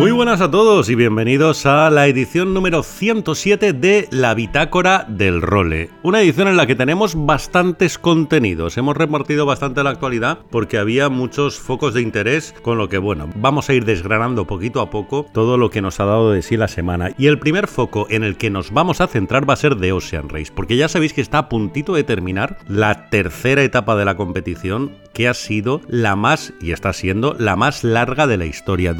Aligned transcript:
Muy 0.00 0.12
buenas 0.12 0.40
a 0.40 0.50
todos 0.50 0.88
y 0.88 0.94
bienvenidos 0.94 1.66
a 1.66 1.90
la 1.90 2.06
edición 2.06 2.54
número 2.54 2.82
107 2.82 3.74
de 3.74 4.08
La 4.10 4.32
Bitácora 4.32 5.04
del 5.06 5.42
Role. 5.42 5.90
Una 6.02 6.22
edición 6.22 6.48
en 6.48 6.56
la 6.56 6.66
que 6.66 6.74
tenemos 6.74 7.26
bastantes 7.26 7.98
contenidos. 7.98 8.78
Hemos 8.78 8.96
repartido 8.96 9.44
bastante 9.44 9.82
la 9.82 9.90
actualidad 9.90 10.38
porque 10.50 10.78
había 10.78 11.10
muchos 11.10 11.58
focos 11.58 11.92
de 11.92 12.00
interés, 12.00 12.54
con 12.62 12.78
lo 12.78 12.88
que 12.88 12.96
bueno, 12.96 13.28
vamos 13.34 13.68
a 13.68 13.74
ir 13.74 13.84
desgranando 13.84 14.46
poquito 14.46 14.80
a 14.80 14.88
poco 14.88 15.26
todo 15.34 15.58
lo 15.58 15.68
que 15.68 15.82
nos 15.82 16.00
ha 16.00 16.06
dado 16.06 16.32
de 16.32 16.40
sí 16.40 16.56
la 16.56 16.68
semana. 16.68 17.10
Y 17.18 17.26
el 17.26 17.38
primer 17.38 17.66
foco 17.66 18.06
en 18.08 18.24
el 18.24 18.38
que 18.38 18.48
nos 18.48 18.70
vamos 18.70 19.02
a 19.02 19.06
centrar 19.06 19.46
va 19.46 19.52
a 19.52 19.58
ser 19.58 19.76
de 19.76 19.92
Ocean 19.92 20.30
Race, 20.30 20.50
porque 20.54 20.78
ya 20.78 20.88
sabéis 20.88 21.12
que 21.12 21.20
está 21.20 21.36
a 21.36 21.48
puntito 21.50 21.92
de 21.92 22.04
terminar 22.04 22.56
la 22.66 23.10
tercera 23.10 23.62
etapa 23.62 23.96
de 23.96 24.06
la 24.06 24.16
competición 24.16 24.92
que 25.12 25.28
ha 25.28 25.34
sido 25.34 25.82
la 25.88 26.16
más, 26.16 26.54
y 26.60 26.72
está 26.72 26.92
siendo, 26.92 27.34
la 27.38 27.56
más 27.56 27.84
larga 27.84 28.26
de 28.26 28.38
la 28.38 28.46
historia. 28.46 28.94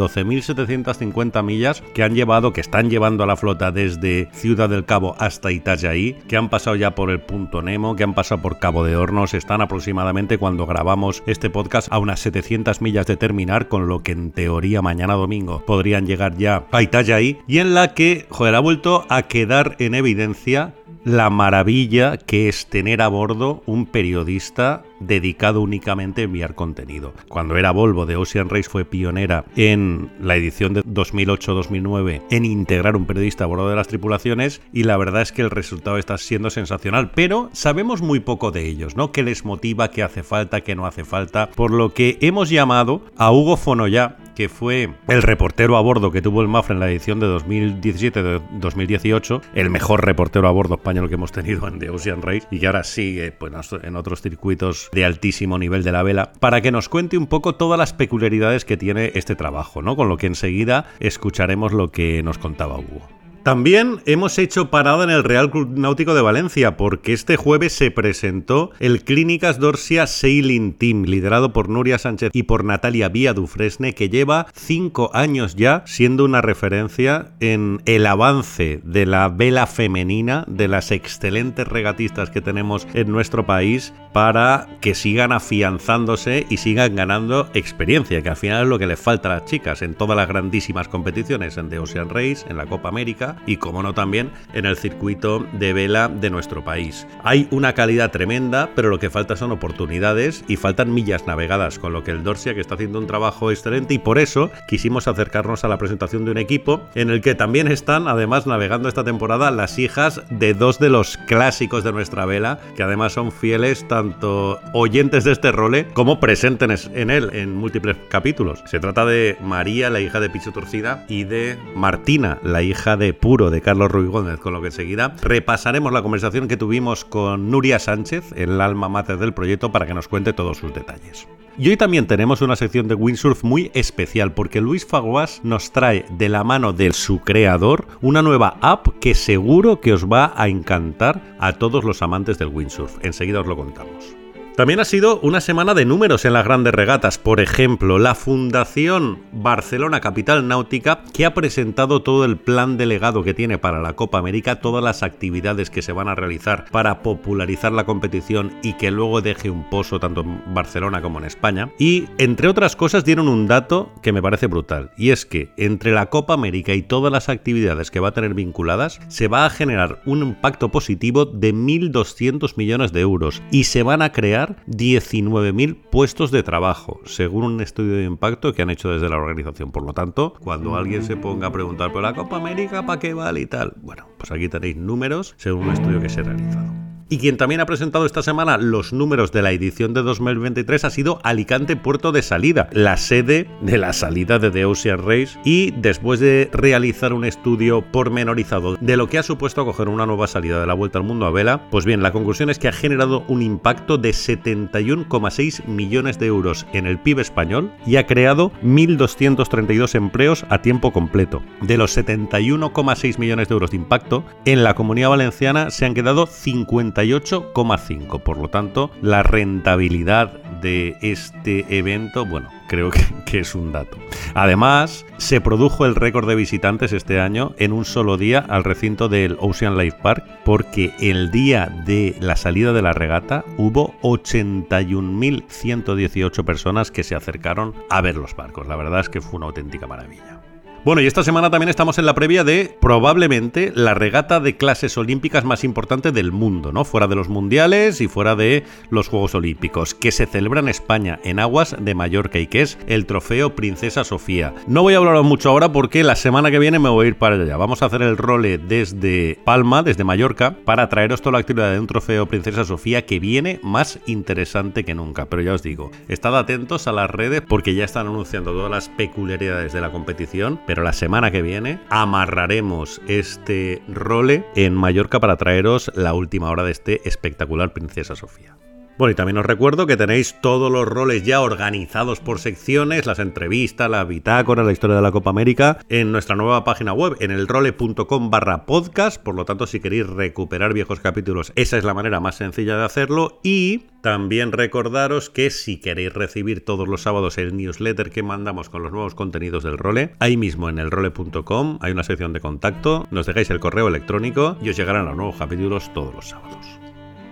12.750 0.90 1.42
millas 1.42 1.82
que 1.94 2.02
han 2.02 2.14
llevado, 2.14 2.52
que 2.52 2.60
están 2.60 2.90
llevando 2.90 3.24
a 3.24 3.26
la 3.26 3.36
flota 3.36 3.70
desde 3.70 4.28
Ciudad 4.32 4.68
del 4.68 4.84
Cabo 4.84 5.14
hasta 5.18 5.52
Itajaí, 5.52 6.14
que 6.28 6.36
han 6.36 6.48
pasado 6.48 6.76
ya 6.76 6.94
por 6.94 7.10
el 7.10 7.20
punto 7.20 7.62
Nemo, 7.62 7.96
que 7.96 8.04
han 8.04 8.14
pasado 8.14 8.42
por 8.42 8.58
Cabo 8.58 8.84
de 8.84 8.96
Hornos, 8.96 9.34
están 9.34 9.60
aproximadamente 9.60 10.38
cuando 10.38 10.66
grabamos 10.66 11.22
este 11.26 11.50
podcast 11.50 11.88
a 11.90 11.98
unas 11.98 12.20
700 12.20 12.80
millas 12.80 13.06
de 13.06 13.16
terminar, 13.16 13.68
con 13.68 13.88
lo 13.88 14.02
que 14.02 14.12
en 14.12 14.32
teoría 14.32 14.82
mañana 14.82 15.14
domingo 15.14 15.64
podrían 15.66 16.06
llegar 16.06 16.36
ya 16.36 16.66
a 16.72 16.82
Itajaí, 16.82 17.38
y 17.46 17.58
en 17.58 17.74
la 17.74 17.94
que, 17.94 18.26
joder, 18.30 18.54
ha 18.54 18.60
vuelto 18.60 19.06
a 19.08 19.22
quedar 19.22 19.76
en 19.78 19.94
evidencia 19.94 20.74
la 21.04 21.30
maravilla 21.30 22.16
que 22.16 22.48
es 22.48 22.66
tener 22.66 23.02
a 23.02 23.08
bordo 23.08 23.62
un 23.66 23.86
periodista 23.86 24.84
dedicado 25.00 25.62
únicamente 25.62 26.20
a 26.20 26.24
enviar 26.24 26.54
contenido. 26.54 27.14
Cuando 27.28 27.56
era 27.56 27.70
Volvo 27.70 28.06
de 28.06 28.16
Ocean 28.16 28.50
Race 28.50 28.68
fue 28.68 28.84
pionera 28.84 29.44
en 29.56 30.10
la 30.20 30.36
edición 30.36 30.74
de 30.74 30.84
2008-2009 30.84 32.22
en 32.30 32.44
integrar 32.44 32.96
un 32.96 33.06
periodista 33.06 33.44
a 33.44 33.46
bordo 33.46 33.68
de 33.68 33.76
las 33.76 33.88
tripulaciones 33.88 34.60
y 34.72 34.84
la 34.84 34.96
verdad 34.96 35.22
es 35.22 35.32
que 35.32 35.42
el 35.42 35.50
resultado 35.50 35.98
está 35.98 36.18
siendo 36.18 36.50
sensacional, 36.50 37.10
pero 37.14 37.48
sabemos 37.52 38.02
muy 38.02 38.20
poco 38.20 38.50
de 38.50 38.66
ellos, 38.66 38.96
¿no? 38.96 39.10
¿Qué 39.10 39.22
les 39.22 39.44
motiva, 39.44 39.90
qué 39.90 40.02
hace 40.02 40.22
falta, 40.22 40.60
qué 40.60 40.74
no 40.74 40.86
hace 40.86 41.04
falta? 41.04 41.50
Por 41.50 41.70
lo 41.70 41.94
que 41.94 42.18
hemos 42.20 42.50
llamado 42.50 43.02
a 43.16 43.32
Hugo 43.32 43.56
Fonoya, 43.56 44.16
que 44.40 44.48
fue 44.48 44.88
el 45.06 45.20
reportero 45.20 45.76
a 45.76 45.82
bordo 45.82 46.10
que 46.10 46.22
tuvo 46.22 46.40
el 46.40 46.48
Mafra 46.48 46.72
en 46.72 46.80
la 46.80 46.90
edición 46.90 47.20
de 47.20 47.26
2017-2018, 47.26 49.42
el 49.54 49.68
mejor 49.68 50.06
reportero 50.06 50.48
a 50.48 50.50
bordo 50.50 50.76
español 50.76 51.10
que 51.10 51.16
hemos 51.16 51.30
tenido 51.30 51.68
en 51.68 51.78
The 51.78 51.90
Ocean 51.90 52.22
Race 52.22 52.48
y 52.50 52.58
que 52.58 52.66
ahora 52.66 52.82
sigue 52.82 53.32
pues, 53.32 53.52
en 53.82 53.96
otros 53.96 54.22
circuitos 54.22 54.88
de 54.94 55.04
altísimo 55.04 55.58
nivel 55.58 55.82
de 55.82 55.92
la 55.92 56.02
vela, 56.02 56.32
para 56.40 56.62
que 56.62 56.72
nos 56.72 56.88
cuente 56.88 57.18
un 57.18 57.26
poco 57.26 57.56
todas 57.56 57.78
las 57.78 57.92
peculiaridades 57.92 58.64
que 58.64 58.78
tiene 58.78 59.12
este 59.14 59.36
trabajo, 59.36 59.82
¿no? 59.82 59.94
Con 59.94 60.08
lo 60.08 60.16
que 60.16 60.28
enseguida 60.28 60.86
escucharemos 61.00 61.74
lo 61.74 61.90
que 61.90 62.22
nos 62.22 62.38
contaba 62.38 62.78
Hugo. 62.78 63.19
También 63.42 64.02
hemos 64.04 64.38
hecho 64.38 64.70
parada 64.70 65.02
en 65.02 65.08
el 65.08 65.24
Real 65.24 65.50
Club 65.50 65.70
Náutico 65.74 66.12
de 66.12 66.20
Valencia 66.20 66.76
porque 66.76 67.14
este 67.14 67.36
jueves 67.36 67.72
se 67.72 67.90
presentó 67.90 68.70
el 68.80 69.02
Clínicas 69.02 69.58
Dorsia 69.58 70.06
Sailing 70.06 70.74
Team 70.74 71.04
liderado 71.04 71.54
por 71.54 71.70
Nuria 71.70 71.98
Sánchez 71.98 72.32
y 72.34 72.42
por 72.42 72.64
Natalia 72.64 73.08
Vía 73.08 73.32
Dufresne 73.32 73.94
que 73.94 74.10
lleva 74.10 74.46
cinco 74.52 75.10
años 75.14 75.56
ya 75.56 75.82
siendo 75.86 76.26
una 76.26 76.42
referencia 76.42 77.32
en 77.40 77.80
el 77.86 78.06
avance 78.06 78.82
de 78.84 79.06
la 79.06 79.30
vela 79.30 79.66
femenina 79.66 80.44
de 80.46 80.68
las 80.68 80.90
excelentes 80.90 81.66
regatistas 81.66 82.28
que 82.28 82.42
tenemos 82.42 82.86
en 82.92 83.10
nuestro 83.10 83.46
país 83.46 83.94
para 84.12 84.68
que 84.82 84.94
sigan 84.94 85.32
afianzándose 85.32 86.46
y 86.50 86.58
sigan 86.58 86.94
ganando 86.94 87.48
experiencia 87.54 88.20
que 88.20 88.28
al 88.28 88.36
final 88.36 88.64
es 88.64 88.68
lo 88.68 88.78
que 88.78 88.86
les 88.86 89.00
falta 89.00 89.32
a 89.32 89.38
las 89.38 89.46
chicas 89.46 89.80
en 89.80 89.94
todas 89.94 90.16
las 90.16 90.28
grandísimas 90.28 90.88
competiciones 90.88 91.56
en 91.56 91.70
The 91.70 91.78
Ocean 91.78 92.10
Race, 92.10 92.44
en 92.46 92.58
la 92.58 92.66
Copa 92.66 92.90
América 92.90 93.29
y, 93.46 93.56
como 93.56 93.82
no, 93.82 93.94
también 93.94 94.30
en 94.52 94.66
el 94.66 94.76
circuito 94.76 95.46
de 95.52 95.72
vela 95.72 96.08
de 96.08 96.30
nuestro 96.30 96.64
país. 96.64 97.06
Hay 97.22 97.48
una 97.50 97.72
calidad 97.72 98.10
tremenda, 98.10 98.70
pero 98.74 98.88
lo 98.88 98.98
que 98.98 99.10
falta 99.10 99.36
son 99.36 99.52
oportunidades 99.52 100.44
y 100.48 100.56
faltan 100.56 100.92
millas 100.92 101.26
navegadas, 101.26 101.78
con 101.78 101.92
lo 101.92 102.04
que 102.04 102.10
el 102.10 102.22
Dorsia 102.22 102.54
que 102.54 102.60
está 102.60 102.74
haciendo 102.74 102.98
un 102.98 103.06
trabajo 103.06 103.50
excelente 103.50 103.94
y 103.94 103.98
por 103.98 104.18
eso 104.18 104.50
quisimos 104.68 105.08
acercarnos 105.08 105.64
a 105.64 105.68
la 105.68 105.78
presentación 105.78 106.24
de 106.24 106.30
un 106.30 106.38
equipo 106.38 106.82
en 106.94 107.10
el 107.10 107.20
que 107.20 107.34
también 107.34 107.68
están, 107.68 108.08
además, 108.08 108.46
navegando 108.46 108.88
esta 108.88 109.04
temporada 109.04 109.50
las 109.50 109.78
hijas 109.78 110.22
de 110.30 110.54
dos 110.54 110.78
de 110.78 110.90
los 110.90 111.16
clásicos 111.16 111.84
de 111.84 111.92
nuestra 111.92 112.26
vela, 112.26 112.58
que 112.76 112.82
además 112.82 113.12
son 113.12 113.32
fieles 113.32 113.86
tanto 113.88 114.60
oyentes 114.72 115.24
de 115.24 115.32
este 115.32 115.52
role 115.52 115.86
como 115.92 116.20
presentes 116.20 116.90
en 116.94 117.10
él 117.10 117.30
en 117.32 117.54
múltiples 117.54 117.96
capítulos. 118.08 118.62
Se 118.66 118.80
trata 118.80 119.04
de 119.04 119.36
María, 119.40 119.90
la 119.90 120.00
hija 120.00 120.20
de 120.20 120.30
Picho 120.30 120.52
Torcida, 120.52 121.04
y 121.08 121.24
de 121.24 121.58
Martina, 121.74 122.38
la 122.42 122.62
hija 122.62 122.96
de 122.96 123.12
puro 123.20 123.50
de 123.50 123.60
Carlos 123.60 123.90
Ruiz 123.90 124.08
Gómez, 124.08 124.38
con 124.40 124.52
lo 124.52 124.60
que 124.60 124.68
enseguida 124.68 125.14
repasaremos 125.22 125.92
la 125.92 126.02
conversación 126.02 126.48
que 126.48 126.56
tuvimos 126.56 127.04
con 127.04 127.50
Nuria 127.50 127.78
Sánchez, 127.78 128.32
el 128.36 128.60
alma 128.60 128.88
mater 128.88 129.18
del 129.18 129.34
proyecto, 129.34 129.70
para 129.70 129.86
que 129.86 129.94
nos 129.94 130.08
cuente 130.08 130.32
todos 130.32 130.58
sus 130.58 130.74
detalles. 130.74 131.28
Y 131.58 131.68
hoy 131.68 131.76
también 131.76 132.06
tenemos 132.06 132.40
una 132.40 132.56
sección 132.56 132.88
de 132.88 132.94
windsurf 132.94 133.44
muy 133.44 133.70
especial 133.74 134.32
porque 134.32 134.60
Luis 134.60 134.86
Faguas 134.86 135.40
nos 135.44 135.72
trae 135.72 136.06
de 136.10 136.28
la 136.28 136.42
mano 136.42 136.72
de 136.72 136.92
su 136.92 137.20
creador 137.20 137.86
una 138.00 138.22
nueva 138.22 138.56
app 138.62 138.86
que 139.00 139.14
seguro 139.14 139.80
que 139.80 139.92
os 139.92 140.06
va 140.06 140.32
a 140.36 140.48
encantar 140.48 141.36
a 141.38 141.52
todos 141.52 141.84
los 141.84 142.00
amantes 142.02 142.38
del 142.38 142.48
windsurf. 142.48 142.96
Enseguida 143.02 143.40
os 143.40 143.46
lo 143.46 143.56
contamos. 143.56 144.19
También 144.56 144.80
ha 144.80 144.84
sido 144.84 145.20
una 145.20 145.40
semana 145.40 145.72
de 145.74 145.86
números 145.86 146.24
en 146.24 146.34
las 146.34 146.44
grandes 146.44 146.74
regatas. 146.74 147.18
Por 147.18 147.40
ejemplo, 147.40 147.98
la 147.98 148.14
Fundación 148.14 149.20
Barcelona 149.32 150.00
Capital 150.00 150.46
Náutica, 150.46 151.02
que 151.14 151.24
ha 151.24 151.32
presentado 151.32 152.02
todo 152.02 152.24
el 152.24 152.36
plan 152.36 152.76
delegado 152.76 153.22
que 153.22 153.32
tiene 153.32 153.58
para 153.58 153.80
la 153.80 153.94
Copa 153.94 154.18
América, 154.18 154.60
todas 154.60 154.84
las 154.84 155.02
actividades 155.02 155.70
que 155.70 155.82
se 155.82 155.92
van 155.92 156.08
a 156.08 156.14
realizar 156.14 156.66
para 156.70 157.02
popularizar 157.02 157.72
la 157.72 157.86
competición 157.86 158.52
y 158.62 158.74
que 158.74 158.90
luego 158.90 159.22
deje 159.22 159.48
un 159.48 159.68
pozo 159.70 159.98
tanto 159.98 160.22
en 160.22 160.42
Barcelona 160.52 161.00
como 161.00 161.18
en 161.20 161.24
España. 161.24 161.70
Y, 161.78 162.06
entre 162.18 162.48
otras 162.48 162.76
cosas, 162.76 163.04
dieron 163.04 163.28
un 163.28 163.46
dato 163.46 163.92
que 164.02 164.12
me 164.12 164.20
parece 164.20 164.46
brutal. 164.46 164.90
Y 164.96 165.10
es 165.10 165.24
que 165.24 165.52
entre 165.56 165.92
la 165.92 166.10
Copa 166.10 166.34
América 166.34 166.74
y 166.74 166.82
todas 166.82 167.12
las 167.12 167.28
actividades 167.28 167.90
que 167.90 168.00
va 168.00 168.08
a 168.08 168.14
tener 168.14 168.34
vinculadas, 168.34 169.00
se 169.08 169.28
va 169.28 169.46
a 169.46 169.50
generar 169.50 170.02
un 170.04 170.22
impacto 170.22 170.70
positivo 170.70 171.24
de 171.24 171.54
1.200 171.54 172.56
millones 172.56 172.92
de 172.92 173.00
euros 173.00 173.42
y 173.50 173.64
se 173.64 173.82
van 173.82 174.02
a 174.02 174.12
crear 174.12 174.49
19.000 174.66 175.76
puestos 175.90 176.30
de 176.30 176.42
trabajo, 176.42 177.00
según 177.04 177.44
un 177.44 177.60
estudio 177.60 177.94
de 177.94 178.04
impacto 178.04 178.52
que 178.52 178.62
han 178.62 178.70
hecho 178.70 178.90
desde 178.90 179.08
la 179.08 179.16
organización. 179.16 179.72
Por 179.72 179.84
lo 179.84 179.92
tanto, 179.92 180.34
cuando 180.40 180.76
alguien 180.76 181.02
se 181.02 181.16
ponga 181.16 181.48
a 181.48 181.52
preguntar 181.52 181.92
por 181.92 182.02
la 182.02 182.14
Copa 182.14 182.36
América, 182.36 182.86
¿para 182.86 183.00
qué 183.00 183.14
vale 183.14 183.40
y 183.40 183.46
tal? 183.46 183.74
Bueno, 183.82 184.06
pues 184.18 184.30
aquí 184.30 184.48
tenéis 184.48 184.76
números 184.76 185.34
según 185.36 185.68
un 185.68 185.72
estudio 185.72 186.00
que 186.00 186.08
se 186.08 186.20
ha 186.20 186.24
realizado. 186.24 186.89
Y 187.12 187.18
quien 187.18 187.36
también 187.36 187.60
ha 187.60 187.66
presentado 187.66 188.06
esta 188.06 188.22
semana 188.22 188.56
los 188.56 188.92
números 188.92 189.32
de 189.32 189.42
la 189.42 189.50
edición 189.50 189.94
de 189.94 190.02
2023 190.02 190.84
ha 190.84 190.90
sido 190.90 191.18
Alicante 191.24 191.74
Puerto 191.74 192.12
de 192.12 192.22
Salida, 192.22 192.68
la 192.70 192.96
sede 192.96 193.48
de 193.62 193.78
la 193.78 193.92
salida 193.92 194.38
de 194.38 194.52
The 194.52 194.64
Ocean 194.64 194.98
Race. 194.98 195.36
Y 195.44 195.72
después 195.72 196.20
de 196.20 196.48
realizar 196.52 197.12
un 197.12 197.24
estudio 197.24 197.82
pormenorizado 197.82 198.76
de 198.80 198.96
lo 198.96 199.08
que 199.08 199.18
ha 199.18 199.24
supuesto 199.24 199.62
acoger 199.62 199.88
una 199.88 200.06
nueva 200.06 200.28
salida 200.28 200.60
de 200.60 200.68
la 200.68 200.74
Vuelta 200.74 201.00
al 201.00 201.04
Mundo 201.04 201.26
a 201.26 201.32
vela, 201.32 201.68
pues 201.72 201.84
bien, 201.84 202.00
la 202.00 202.12
conclusión 202.12 202.48
es 202.48 202.60
que 202.60 202.68
ha 202.68 202.72
generado 202.72 203.24
un 203.26 203.42
impacto 203.42 203.98
de 203.98 204.10
71,6 204.10 205.66
millones 205.66 206.16
de 206.20 206.26
euros 206.26 206.64
en 206.72 206.86
el 206.86 207.00
PIB 207.00 207.18
español 207.18 207.72
y 207.88 207.96
ha 207.96 208.06
creado 208.06 208.52
1.232 208.62 209.96
empleos 209.96 210.46
a 210.48 210.62
tiempo 210.62 210.92
completo. 210.92 211.42
De 211.60 211.76
los 211.76 211.98
71,6 211.98 213.18
millones 213.18 213.48
de 213.48 213.52
euros 213.52 213.72
de 213.72 213.78
impacto, 213.78 214.22
en 214.44 214.62
la 214.62 214.74
comunidad 214.74 215.08
valenciana 215.08 215.70
se 215.70 215.86
han 215.86 215.94
quedado 215.94 216.26
50 216.28 216.99
88,5. 217.02 218.22
Por 218.22 218.38
lo 218.38 218.48
tanto, 218.48 218.90
la 219.02 219.22
rentabilidad 219.22 220.32
de 220.60 220.96
este 221.00 221.78
evento, 221.78 222.26
bueno, 222.26 222.48
creo 222.68 222.90
que, 222.90 223.00
que, 223.26 223.38
es 223.40 223.54
un 223.54 223.72
dato. 223.72 223.96
Además, 224.34 225.06
se 225.16 225.40
produjo 225.40 225.86
el 225.86 225.94
récord 225.94 226.28
de 226.28 226.34
visitantes 226.34 226.92
este 226.92 227.20
año 227.20 227.54
en 227.58 227.72
un 227.72 227.84
solo 227.84 228.16
día 228.16 228.44
al 228.48 228.64
recinto 228.64 229.08
del 229.08 229.36
Ocean 229.40 229.78
Life 229.78 229.98
Park, 230.02 230.24
porque 230.44 230.92
el 231.00 231.30
día 231.30 231.72
de 231.86 232.16
la 232.20 232.34
salida 232.36 232.72
de 232.72 232.82
la 232.82 232.92
regata 232.92 233.44
hubo 233.56 233.94
81.118 234.02 236.44
personas 236.44 236.90
que 236.90 237.04
se 237.04 237.14
acercaron 237.14 237.74
a 237.88 238.00
ver 238.00 238.16
los 238.16 238.34
barcos. 238.36 238.66
La 238.66 238.76
verdad 238.76 239.00
es 239.00 239.08
que 239.08 239.20
fue 239.20 239.36
una 239.38 239.46
auténtica 239.46 239.86
maravilla. 239.86 240.39
Bueno, 240.82 241.02
y 241.02 241.06
esta 241.06 241.22
semana 241.22 241.50
también 241.50 241.68
estamos 241.68 241.98
en 241.98 242.06
la 242.06 242.14
previa 242.14 242.42
de 242.42 242.74
probablemente 242.80 243.70
la 243.74 243.92
regata 243.92 244.40
de 244.40 244.56
clases 244.56 244.96
olímpicas 244.96 245.44
más 245.44 245.62
importante 245.62 246.10
del 246.10 246.32
mundo, 246.32 246.72
¿no? 246.72 246.86
Fuera 246.86 247.06
de 247.06 247.16
los 247.16 247.28
mundiales 247.28 248.00
y 248.00 248.08
fuera 248.08 248.34
de 248.34 248.64
los 248.88 249.06
Juegos 249.08 249.34
Olímpicos, 249.34 249.94
que 249.94 250.10
se 250.10 250.24
celebra 250.24 250.60
en 250.60 250.68
España, 250.68 251.20
en 251.22 251.38
aguas 251.38 251.76
de 251.78 251.94
Mallorca, 251.94 252.38
y 252.38 252.46
que 252.46 252.62
es 252.62 252.78
el 252.86 253.04
trofeo 253.04 253.54
Princesa 253.54 254.04
Sofía. 254.04 254.54
No 254.66 254.80
voy 254.80 254.94
a 254.94 254.96
hablar 254.96 255.22
mucho 255.22 255.50
ahora 255.50 255.70
porque 255.70 256.02
la 256.02 256.16
semana 256.16 256.50
que 256.50 256.58
viene 256.58 256.78
me 256.78 256.88
voy 256.88 257.04
a 257.04 257.08
ir 257.08 257.18
para 257.18 257.34
allá. 257.34 257.58
Vamos 257.58 257.82
a 257.82 257.86
hacer 257.86 258.00
el 258.00 258.16
role 258.16 258.56
desde 258.56 259.38
Palma, 259.44 259.82
desde 259.82 260.04
Mallorca, 260.04 260.56
para 260.64 260.88
traeros 260.88 261.20
toda 261.20 261.32
la 261.32 261.40
actividad 261.40 261.72
de 261.72 261.78
un 261.78 261.88
trofeo 261.88 262.24
Princesa 262.24 262.64
Sofía 262.64 263.04
que 263.04 263.20
viene 263.20 263.60
más 263.62 263.98
interesante 264.06 264.82
que 264.84 264.94
nunca. 264.94 265.26
Pero 265.26 265.42
ya 265.42 265.52
os 265.52 265.62
digo, 265.62 265.90
estad 266.08 266.38
atentos 266.38 266.86
a 266.86 266.92
las 266.92 267.10
redes 267.10 267.42
porque 267.42 267.74
ya 267.74 267.84
están 267.84 268.06
anunciando 268.06 268.52
todas 268.52 268.70
las 268.70 268.88
peculiaridades 268.88 269.74
de 269.74 269.82
la 269.82 269.92
competición 269.92 270.58
pero 270.70 270.84
la 270.84 270.92
semana 270.92 271.32
que 271.32 271.42
viene 271.42 271.80
amarraremos 271.88 273.02
este 273.08 273.82
role 273.88 274.46
en 274.54 274.72
Mallorca 274.72 275.18
para 275.18 275.36
traeros 275.36 275.90
la 275.96 276.14
última 276.14 276.48
hora 276.48 276.62
de 276.62 276.70
este 276.70 277.08
espectacular 277.08 277.72
Princesa 277.72 278.14
Sofía. 278.14 278.56
Bueno, 279.00 279.12
y 279.12 279.14
también 279.14 279.38
os 279.38 279.46
recuerdo 279.46 279.86
que 279.86 279.96
tenéis 279.96 280.36
todos 280.42 280.70
los 280.70 280.86
roles 280.86 281.22
ya 281.22 281.40
organizados 281.40 282.20
por 282.20 282.38
secciones, 282.38 283.06
las 283.06 283.18
entrevistas, 283.18 283.88
la 283.88 284.04
bitácora, 284.04 284.62
la 284.62 284.72
historia 284.72 284.96
de 284.96 285.00
la 285.00 285.10
Copa 285.10 285.30
América, 285.30 285.78
en 285.88 286.12
nuestra 286.12 286.36
nueva 286.36 286.64
página 286.64 286.92
web, 286.92 287.16
en 287.20 287.30
el 287.30 287.48
role.com 287.48 288.28
barra 288.28 288.66
podcast. 288.66 289.18
Por 289.22 289.36
lo 289.36 289.46
tanto, 289.46 289.66
si 289.66 289.80
queréis 289.80 290.06
recuperar 290.06 290.74
viejos 290.74 291.00
capítulos, 291.00 291.50
esa 291.56 291.78
es 291.78 291.84
la 291.84 291.94
manera 291.94 292.20
más 292.20 292.34
sencilla 292.34 292.76
de 292.76 292.84
hacerlo. 292.84 293.40
Y 293.42 293.86
también 294.02 294.52
recordaros 294.52 295.30
que 295.30 295.48
si 295.48 295.80
queréis 295.80 296.12
recibir 296.12 296.62
todos 296.62 296.86
los 296.86 297.00
sábados 297.00 297.38
el 297.38 297.56
newsletter 297.56 298.10
que 298.10 298.22
mandamos 298.22 298.68
con 298.68 298.82
los 298.82 298.92
nuevos 298.92 299.14
contenidos 299.14 299.64
del 299.64 299.78
role, 299.78 300.14
ahí 300.18 300.36
mismo 300.36 300.68
en 300.68 300.78
el 300.78 300.90
role.com 300.90 301.78
hay 301.80 301.92
una 301.92 302.02
sección 302.02 302.34
de 302.34 302.40
contacto, 302.40 303.08
nos 303.10 303.24
dejáis 303.24 303.48
el 303.48 303.60
correo 303.60 303.88
electrónico 303.88 304.58
y 304.60 304.68
os 304.68 304.76
llegarán 304.76 305.06
los 305.06 305.16
nuevos 305.16 305.36
capítulos 305.36 305.90
todos 305.94 306.14
los 306.14 306.28
sábados. 306.28 306.89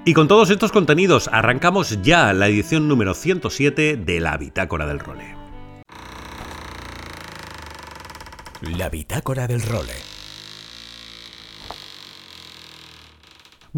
Y 0.08 0.14
con 0.14 0.26
todos 0.26 0.48
estos 0.48 0.72
contenidos 0.72 1.28
arrancamos 1.30 2.00
ya 2.00 2.32
la 2.32 2.48
edición 2.48 2.88
número 2.88 3.12
107 3.12 3.98
de 3.98 4.20
la 4.20 4.38
Bitácora 4.38 4.86
del 4.86 5.00
Role. 5.00 5.36
La 8.62 8.88
Bitácora 8.88 9.46
del 9.46 9.60
Role. 9.60 10.17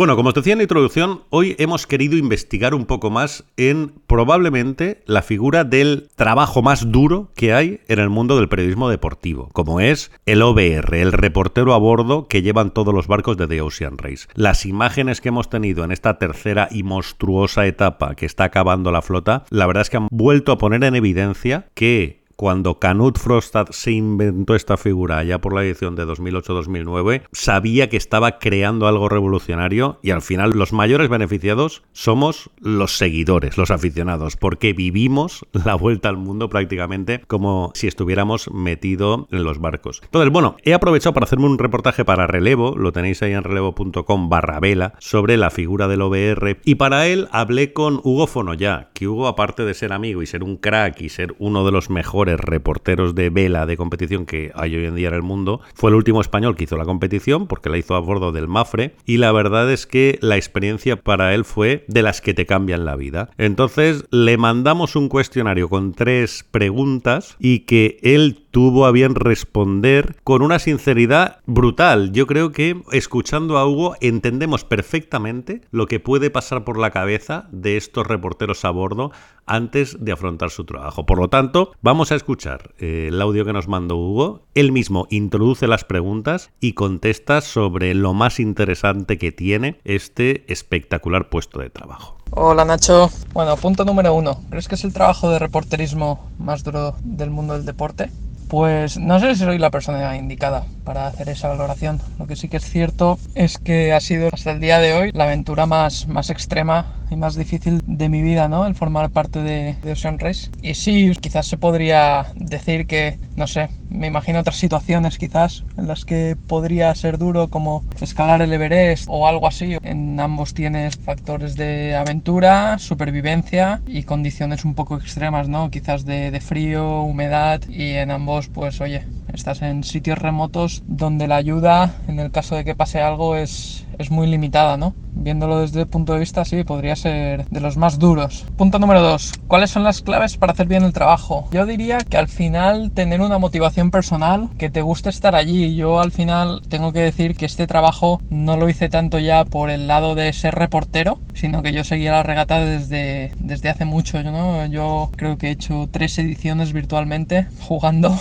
Bueno, 0.00 0.16
como 0.16 0.30
os 0.30 0.34
decía 0.34 0.54
en 0.54 0.60
la 0.60 0.64
introducción, 0.64 1.24
hoy 1.28 1.56
hemos 1.58 1.86
querido 1.86 2.16
investigar 2.16 2.74
un 2.74 2.86
poco 2.86 3.10
más 3.10 3.44
en 3.58 3.92
probablemente 4.06 5.02
la 5.04 5.20
figura 5.20 5.62
del 5.62 6.08
trabajo 6.16 6.62
más 6.62 6.90
duro 6.90 7.30
que 7.36 7.52
hay 7.52 7.80
en 7.86 7.98
el 7.98 8.08
mundo 8.08 8.36
del 8.38 8.48
periodismo 8.48 8.88
deportivo, 8.88 9.50
como 9.52 9.78
es 9.78 10.10
el 10.24 10.40
OBR, 10.40 10.94
el 10.94 11.12
reportero 11.12 11.74
a 11.74 11.78
bordo 11.78 12.28
que 12.28 12.40
llevan 12.40 12.70
todos 12.70 12.94
los 12.94 13.08
barcos 13.08 13.36
de 13.36 13.46
The 13.46 13.60
Ocean 13.60 13.98
Race. 13.98 14.26
Las 14.32 14.64
imágenes 14.64 15.20
que 15.20 15.28
hemos 15.28 15.50
tenido 15.50 15.84
en 15.84 15.92
esta 15.92 16.16
tercera 16.16 16.68
y 16.70 16.82
monstruosa 16.82 17.66
etapa 17.66 18.14
que 18.14 18.24
está 18.24 18.44
acabando 18.44 18.92
la 18.92 19.02
flota, 19.02 19.44
la 19.50 19.66
verdad 19.66 19.82
es 19.82 19.90
que 19.90 19.98
han 19.98 20.08
vuelto 20.10 20.52
a 20.52 20.56
poner 20.56 20.82
en 20.82 20.96
evidencia 20.96 21.68
que 21.74 22.19
cuando 22.40 22.78
Canut 22.78 23.18
Frostad 23.18 23.66
se 23.68 23.90
inventó 23.90 24.54
esta 24.54 24.78
figura 24.78 25.22
ya 25.24 25.42
por 25.42 25.54
la 25.54 25.62
edición 25.62 25.94
de 25.94 26.06
2008-2009, 26.06 27.24
sabía 27.32 27.90
que 27.90 27.98
estaba 27.98 28.38
creando 28.38 28.86
algo 28.86 29.10
revolucionario 29.10 29.98
y 30.02 30.10
al 30.10 30.22
final 30.22 30.52
los 30.52 30.72
mayores 30.72 31.10
beneficiados 31.10 31.82
somos 31.92 32.48
los 32.58 32.96
seguidores, 32.96 33.58
los 33.58 33.70
aficionados, 33.70 34.38
porque 34.38 34.72
vivimos 34.72 35.44
la 35.52 35.74
vuelta 35.74 36.08
al 36.08 36.16
mundo 36.16 36.48
prácticamente 36.48 37.20
como 37.26 37.72
si 37.74 37.88
estuviéramos 37.88 38.50
metido 38.50 39.28
en 39.30 39.44
los 39.44 39.58
barcos. 39.58 40.00
Entonces, 40.02 40.32
bueno, 40.32 40.56
he 40.64 40.72
aprovechado 40.72 41.12
para 41.12 41.24
hacerme 41.24 41.44
un 41.44 41.58
reportaje 41.58 42.06
para 42.06 42.26
Relevo, 42.26 42.74
lo 42.74 42.90
tenéis 42.90 43.22
ahí 43.22 43.34
en 43.34 43.44
relevo.com 43.44 44.30
barra 44.30 44.60
vela, 44.60 44.94
sobre 44.98 45.36
la 45.36 45.50
figura 45.50 45.88
del 45.88 46.00
OBR 46.00 46.56
y 46.64 46.76
para 46.76 47.06
él 47.06 47.28
hablé 47.32 47.74
con 47.74 48.00
Hugo 48.02 48.26
Fonoyá, 48.26 48.88
que 48.94 49.08
Hugo 49.08 49.28
aparte 49.28 49.66
de 49.66 49.74
ser 49.74 49.92
amigo 49.92 50.22
y 50.22 50.26
ser 50.26 50.42
un 50.42 50.56
crack 50.56 51.02
y 51.02 51.10
ser 51.10 51.34
uno 51.38 51.66
de 51.66 51.72
los 51.72 51.90
mejores 51.90 52.29
reporteros 52.36 53.14
de 53.14 53.30
vela 53.30 53.66
de 53.66 53.76
competición 53.76 54.26
que 54.26 54.52
hay 54.54 54.76
hoy 54.76 54.84
en 54.84 54.94
día 54.94 55.08
en 55.08 55.14
el 55.14 55.22
mundo. 55.22 55.60
Fue 55.74 55.90
el 55.90 55.96
último 55.96 56.20
español 56.20 56.56
que 56.56 56.64
hizo 56.64 56.76
la 56.76 56.84
competición 56.84 57.46
porque 57.46 57.70
la 57.70 57.78
hizo 57.78 57.94
a 57.94 58.00
bordo 58.00 58.32
del 58.32 58.48
Mafre 58.48 58.94
y 59.06 59.16
la 59.16 59.32
verdad 59.32 59.70
es 59.72 59.86
que 59.86 60.18
la 60.20 60.36
experiencia 60.36 60.96
para 60.96 61.34
él 61.34 61.44
fue 61.44 61.84
de 61.88 62.02
las 62.02 62.20
que 62.20 62.34
te 62.34 62.46
cambian 62.46 62.84
la 62.84 62.96
vida. 62.96 63.30
Entonces 63.38 64.04
le 64.10 64.36
mandamos 64.36 64.96
un 64.96 65.08
cuestionario 65.08 65.68
con 65.68 65.92
tres 65.92 66.44
preguntas 66.50 67.36
y 67.38 67.60
que 67.60 67.98
él 68.02 68.44
tuvo 68.50 68.86
a 68.86 68.90
bien 68.90 69.14
responder 69.14 70.16
con 70.24 70.42
una 70.42 70.58
sinceridad 70.58 71.40
brutal. 71.46 72.12
Yo 72.12 72.26
creo 72.26 72.52
que 72.52 72.82
escuchando 72.92 73.58
a 73.58 73.66
Hugo 73.66 73.96
entendemos 74.00 74.64
perfectamente 74.64 75.62
lo 75.70 75.86
que 75.86 76.00
puede 76.00 76.30
pasar 76.30 76.64
por 76.64 76.78
la 76.78 76.90
cabeza 76.90 77.48
de 77.52 77.76
estos 77.76 78.06
reporteros 78.06 78.64
a 78.64 78.70
bordo 78.70 79.12
antes 79.46 79.96
de 80.04 80.12
afrontar 80.12 80.50
su 80.50 80.64
trabajo. 80.64 81.06
Por 81.06 81.18
lo 81.18 81.28
tanto, 81.28 81.72
vamos 81.82 82.12
a 82.12 82.14
escuchar 82.14 82.74
eh, 82.78 83.06
el 83.08 83.20
audio 83.20 83.44
que 83.44 83.52
nos 83.52 83.68
mandó 83.68 83.96
Hugo. 83.96 84.46
Él 84.54 84.72
mismo 84.72 85.06
introduce 85.10 85.66
las 85.66 85.84
preguntas 85.84 86.50
y 86.60 86.74
contesta 86.74 87.40
sobre 87.40 87.94
lo 87.94 88.14
más 88.14 88.38
interesante 88.38 89.18
que 89.18 89.32
tiene 89.32 89.80
este 89.84 90.44
espectacular 90.52 91.28
puesto 91.28 91.60
de 91.60 91.70
trabajo. 91.70 92.16
Hola 92.32 92.64
Nacho. 92.64 93.10
Bueno, 93.32 93.56
punto 93.56 93.84
número 93.84 94.14
uno. 94.14 94.40
¿Crees 94.50 94.68
que 94.68 94.76
es 94.76 94.84
el 94.84 94.92
trabajo 94.92 95.30
de 95.30 95.40
reporterismo 95.40 96.30
más 96.38 96.62
duro 96.62 96.94
del 97.02 97.30
mundo 97.30 97.54
del 97.54 97.64
deporte? 97.64 98.10
Pues 98.50 98.98
no 98.98 99.20
sé 99.20 99.36
si 99.36 99.44
soy 99.44 99.58
la 99.58 99.70
persona 99.70 100.16
indicada 100.16 100.66
para 100.90 101.06
hacer 101.06 101.28
esa 101.28 101.46
valoración. 101.46 102.00
Lo 102.18 102.26
que 102.26 102.34
sí 102.34 102.48
que 102.48 102.56
es 102.56 102.68
cierto 102.68 103.16
es 103.36 103.58
que 103.58 103.92
ha 103.92 104.00
sido 104.00 104.28
hasta 104.32 104.50
el 104.50 104.58
día 104.58 104.80
de 104.80 104.92
hoy 104.92 105.10
la 105.12 105.22
aventura 105.22 105.64
más, 105.64 106.08
más 106.08 106.30
extrema 106.30 106.84
y 107.12 107.14
más 107.14 107.36
difícil 107.36 107.80
de 107.86 108.08
mi 108.08 108.22
vida, 108.22 108.48
¿no? 108.48 108.66
El 108.66 108.74
formar 108.74 109.10
parte 109.10 109.40
de, 109.40 109.76
Ocean 109.88 110.18
Race. 110.18 110.50
Y 110.62 110.74
sí, 110.74 111.12
quizás 111.20 111.46
se 111.46 111.58
podría 111.58 112.26
decir 112.34 112.88
que, 112.88 113.18
no 113.36 113.46
sé, 113.46 113.70
me 113.88 114.08
imagino 114.08 114.40
otras 114.40 114.56
situaciones 114.56 115.16
quizás 115.16 115.64
en 115.76 115.86
las 115.86 116.04
que 116.04 116.36
podría 116.48 116.92
ser 116.96 117.18
duro 117.18 117.48
como 117.48 117.84
escalar 118.00 118.42
el 118.42 118.52
Everest 118.52 119.04
o 119.08 119.28
algo 119.28 119.46
así. 119.46 119.76
En 119.84 120.18
ambos 120.18 120.54
tienes 120.54 120.96
factores 120.96 121.54
de 121.54 121.94
aventura, 121.94 122.78
supervivencia 122.78 123.80
y 123.86 124.02
condiciones 124.02 124.64
un 124.64 124.74
poco 124.74 124.96
extremas, 124.96 125.48
¿no? 125.48 125.70
Quizás 125.70 126.04
de, 126.04 126.32
de 126.32 126.40
frío, 126.40 127.02
humedad 127.02 127.60
y 127.68 127.92
en 127.92 128.10
ambos 128.10 128.48
pues 128.48 128.80
oye, 128.80 129.04
estás 129.34 129.62
en 129.62 129.84
sitios 129.84 130.18
remotos 130.18 130.82
donde 130.86 131.28
la 131.28 131.36
ayuda 131.36 131.94
en 132.08 132.20
el 132.20 132.30
caso 132.30 132.56
de 132.56 132.64
que 132.64 132.74
pase 132.74 133.00
algo 133.00 133.36
es, 133.36 133.86
es 133.98 134.10
muy 134.10 134.26
limitada, 134.26 134.76
¿no? 134.76 134.94
Viéndolo 135.12 135.60
desde 135.60 135.80
el 135.80 135.86
punto 135.86 136.12
de 136.14 136.20
vista, 136.20 136.44
sí, 136.44 136.64
podría 136.64 136.96
ser 136.96 137.46
de 137.48 137.60
los 137.60 137.76
más 137.76 137.98
duros. 137.98 138.46
Punto 138.56 138.78
número 138.78 139.02
dos. 139.02 139.32
¿Cuáles 139.48 139.70
son 139.70 139.84
las 139.84 140.00
claves 140.00 140.36
para 140.36 140.52
hacer 140.52 140.66
bien 140.66 140.84
el 140.84 140.92
trabajo? 140.92 141.48
Yo 141.50 141.66
diría 141.66 141.98
que 141.98 142.16
al 142.16 142.28
final 142.28 142.90
tener 142.92 143.20
una 143.20 143.38
motivación 143.38 143.90
personal, 143.90 144.48
que 144.56 144.70
te 144.70 144.82
guste 144.82 145.10
estar 145.10 145.34
allí. 145.34 145.74
Yo 145.76 146.00
al 146.00 146.12
final 146.12 146.62
tengo 146.68 146.92
que 146.92 147.00
decir 147.00 147.36
que 147.36 147.46
este 147.46 147.66
trabajo 147.66 148.22
no 148.30 148.56
lo 148.56 148.68
hice 148.68 148.88
tanto 148.88 149.18
ya 149.18 149.44
por 149.44 149.70
el 149.70 149.86
lado 149.86 150.14
de 150.14 150.32
ser 150.32 150.54
reportero, 150.54 151.18
sino 151.34 151.62
que 151.62 151.72
yo 151.72 151.84
seguía 151.84 152.12
la 152.12 152.22
regata 152.22 152.60
desde, 152.60 153.32
desde 153.38 153.68
hace 153.68 153.84
mucho, 153.84 154.22
¿no? 154.22 154.64
Yo 154.66 155.10
creo 155.16 155.36
que 155.36 155.48
he 155.48 155.50
hecho 155.50 155.88
tres 155.90 156.18
ediciones 156.18 156.72
virtualmente 156.72 157.46
jugando 157.60 158.16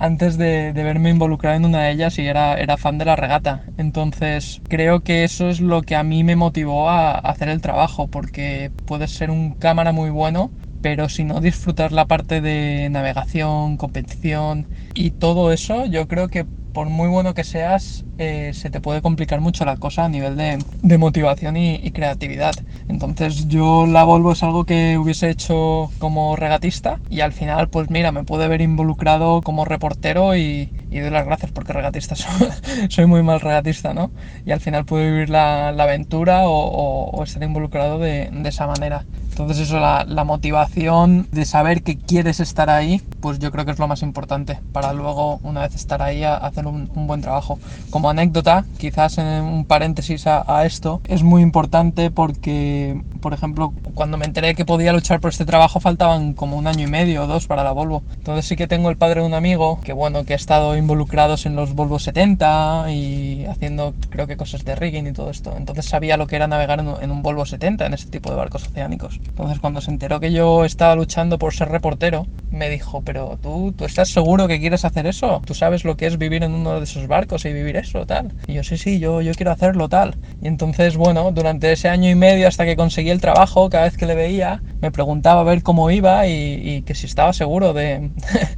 antes 0.00 0.38
de, 0.38 0.72
verme 0.72 1.10
involucrado 1.10 1.56
en 1.56 1.66
una 1.66 1.82
de 1.82 1.92
ellas 1.92 2.18
y 2.18 2.26
era, 2.26 2.54
era 2.54 2.78
fan 2.78 2.96
de 2.96 3.04
la 3.04 3.16
regata. 3.16 3.64
Entonces 3.76 4.62
creo 4.66 5.00
que 5.00 5.24
eso 5.24 5.50
es 5.50 5.60
lo 5.60 5.82
que 5.82 5.94
a 5.94 6.02
mí 6.02 6.24
me 6.24 6.36
motivó 6.36 6.88
a, 6.88 7.12
hacer 7.12 7.50
el 7.50 7.60
trabajo, 7.60 8.08
porque 8.08 8.72
puedes 8.86 9.10
ser 9.10 9.30
un 9.30 9.52
cámara 9.52 9.92
muy 9.92 10.08
bueno, 10.08 10.50
pero 10.80 11.10
si 11.10 11.22
no 11.24 11.40
disfrutar 11.40 11.92
la 11.92 12.06
parte 12.06 12.40
de 12.40 12.88
navegación, 12.90 13.76
competición 13.76 14.66
y 14.94 15.10
todo 15.10 15.52
eso, 15.52 15.84
yo 15.84 16.08
creo 16.08 16.28
que 16.28 16.46
por 16.72 16.88
muy 16.88 17.08
bueno 17.08 17.34
que 17.34 17.44
seas, 17.44 18.04
eh, 18.18 18.52
se 18.54 18.70
te 18.70 18.80
puede 18.80 19.02
complicar 19.02 19.40
mucho 19.40 19.64
la 19.64 19.76
cosa 19.76 20.04
a 20.04 20.08
nivel 20.08 20.36
de, 20.36 20.98
motivación 20.98 21.56
y, 21.56 21.90
creatividad. 21.90 22.54
Entonces 22.88 23.48
yo 23.48 23.86
la 23.86 24.04
Volvo 24.04 24.32
es 24.32 24.42
algo 24.42 24.64
que 24.64 24.98
hubiese 24.98 25.30
hecho 25.30 25.90
como 25.98 26.36
regatista 26.36 27.00
y 27.08 27.20
al 27.20 27.32
final 27.32 27.68
pues 27.68 27.90
mira, 27.90 28.12
me 28.12 28.24
pude 28.24 28.48
ver 28.48 28.60
involucrado 28.60 29.42
como 29.42 29.64
reportero 29.64 30.36
y, 30.36 30.70
doy 30.90 31.10
las 31.10 31.24
gracias 31.24 31.52
porque 31.52 31.72
regatista 31.72 32.14
soy, 32.88 33.06
muy 33.06 33.22
mal 33.22 33.40
regatista, 33.40 33.94
¿no? 33.94 34.10
Y 34.44 34.52
al 34.52 34.60
final 34.60 34.84
pude 34.84 35.10
vivir 35.10 35.30
la, 35.30 35.68
aventura 35.68 36.42
o, 36.44 37.22
estar 37.24 37.42
involucrado 37.42 37.98
de, 37.98 38.30
esa 38.44 38.66
manera. 38.66 39.04
Entonces 39.40 39.68
eso, 39.68 39.80
la, 39.80 40.24
motivación 40.24 41.26
de 41.32 41.46
saber 41.46 41.82
que 41.82 41.96
quieres 41.96 42.40
estar 42.40 42.68
ahí, 42.68 43.00
pues 43.20 43.38
yo 43.38 43.50
creo 43.50 43.64
que 43.64 43.70
es 43.70 43.78
lo 43.78 43.88
más 43.88 44.02
importante 44.02 44.58
para 44.70 44.92
luego, 44.92 45.40
una 45.42 45.62
vez 45.62 45.74
estar 45.74 46.02
ahí, 46.02 46.22
hacer 46.24 46.66
un, 46.66 46.90
buen 47.06 47.22
trabajo. 47.22 47.58
Como 47.88 48.10
anécdota, 48.10 48.66
quizás 48.76 49.16
en 49.16 49.42
un 49.42 49.64
paréntesis 49.64 50.26
a, 50.26 50.66
esto, 50.66 51.00
es 51.08 51.22
muy 51.22 51.40
importante 51.40 52.10
porque, 52.10 53.00
por 53.22 53.32
ejemplo, 53.32 53.72
cuando 53.94 54.18
me 54.18 54.26
enteré 54.26 54.54
que 54.54 54.66
podía 54.66 54.92
luchar 54.92 55.20
por 55.20 55.30
este 55.30 55.46
trabajo 55.46 55.80
faltaban 55.80 56.34
como 56.34 56.58
un 56.58 56.66
año 56.66 56.86
y 56.86 56.90
medio 56.90 57.24
o 57.24 57.26
dos 57.26 57.46
para 57.46 57.64
la 57.64 57.72
Volvo. 57.72 58.02
Entonces 58.18 58.44
sí 58.44 58.56
que 58.56 58.66
tengo 58.66 58.90
el 58.90 58.98
padre 58.98 59.22
de 59.22 59.26
un 59.26 59.34
amigo 59.34 59.80
que, 59.82 59.94
bueno, 59.94 60.24
que 60.24 60.34
ha 60.34 60.36
estado 60.36 60.76
involucrados 60.76 61.46
en 61.46 61.56
los 61.56 61.74
Volvo 61.74 61.98
70 61.98 62.92
y 62.92 63.46
haciendo, 63.46 63.94
creo 64.10 64.26
que 64.26 64.36
cosas 64.36 64.66
de 64.66 64.76
rigging 64.76 65.06
y 65.06 65.12
todo 65.12 65.30
esto. 65.30 65.54
Entonces 65.56 65.86
sabía 65.86 66.18
lo 66.18 66.26
que 66.26 66.36
era 66.36 66.46
navegar 66.46 66.80
en 66.80 66.88
un, 66.88 67.02
en 67.02 67.10
un 67.10 67.22
Volvo 67.22 67.46
70, 67.46 67.86
en 67.86 67.94
este 67.94 68.10
tipo 68.10 68.28
de 68.28 68.36
barcos 68.36 68.66
oceánicos. 68.68 69.18
Entonces 69.30 69.58
cuando 69.60 69.80
se 69.80 69.90
enteró 69.90 70.20
que 70.20 70.32
yo 70.32 70.64
estaba 70.64 70.94
luchando 70.94 71.38
por 71.38 71.54
ser 71.54 71.68
reportero, 71.68 72.26
me 72.50 72.68
dijo, 72.68 73.00
pero 73.02 73.38
tú, 73.40 73.72
tú 73.76 73.84
estás 73.84 74.08
seguro 74.08 74.48
que 74.48 74.60
quieres 74.60 74.84
hacer 74.84 75.06
eso? 75.06 75.42
¿Tú 75.46 75.54
sabes 75.54 75.84
lo 75.84 75.96
que 75.96 76.06
es 76.06 76.18
vivir 76.18 76.42
en 76.42 76.52
uno 76.52 76.78
de 76.78 76.84
esos 76.84 77.06
barcos 77.06 77.44
y 77.44 77.52
vivir 77.52 77.76
eso, 77.76 78.04
tal? 78.06 78.34
Y 78.46 78.54
yo, 78.54 78.64
sí, 78.64 78.76
sí, 78.76 78.98
yo, 78.98 79.20
yo 79.22 79.32
quiero 79.34 79.52
hacerlo, 79.52 79.88
tal. 79.88 80.16
Y 80.40 80.48
entonces, 80.48 80.96
bueno, 80.96 81.30
durante 81.32 81.72
ese 81.72 81.88
año 81.88 82.10
y 82.10 82.14
medio 82.14 82.48
hasta 82.48 82.64
que 82.64 82.76
conseguí 82.76 83.10
el 83.10 83.20
trabajo, 83.20 83.70
cada 83.70 83.84
vez 83.84 83.96
que 83.96 84.06
le 84.06 84.14
veía, 84.14 84.62
me 84.80 84.90
preguntaba 84.90 85.42
a 85.42 85.44
ver 85.44 85.62
cómo 85.62 85.90
iba 85.90 86.26
y, 86.26 86.82
que 86.82 86.94
si 86.94 87.06
estaba 87.06 87.32
seguro 87.32 87.72
de, 87.72 88.10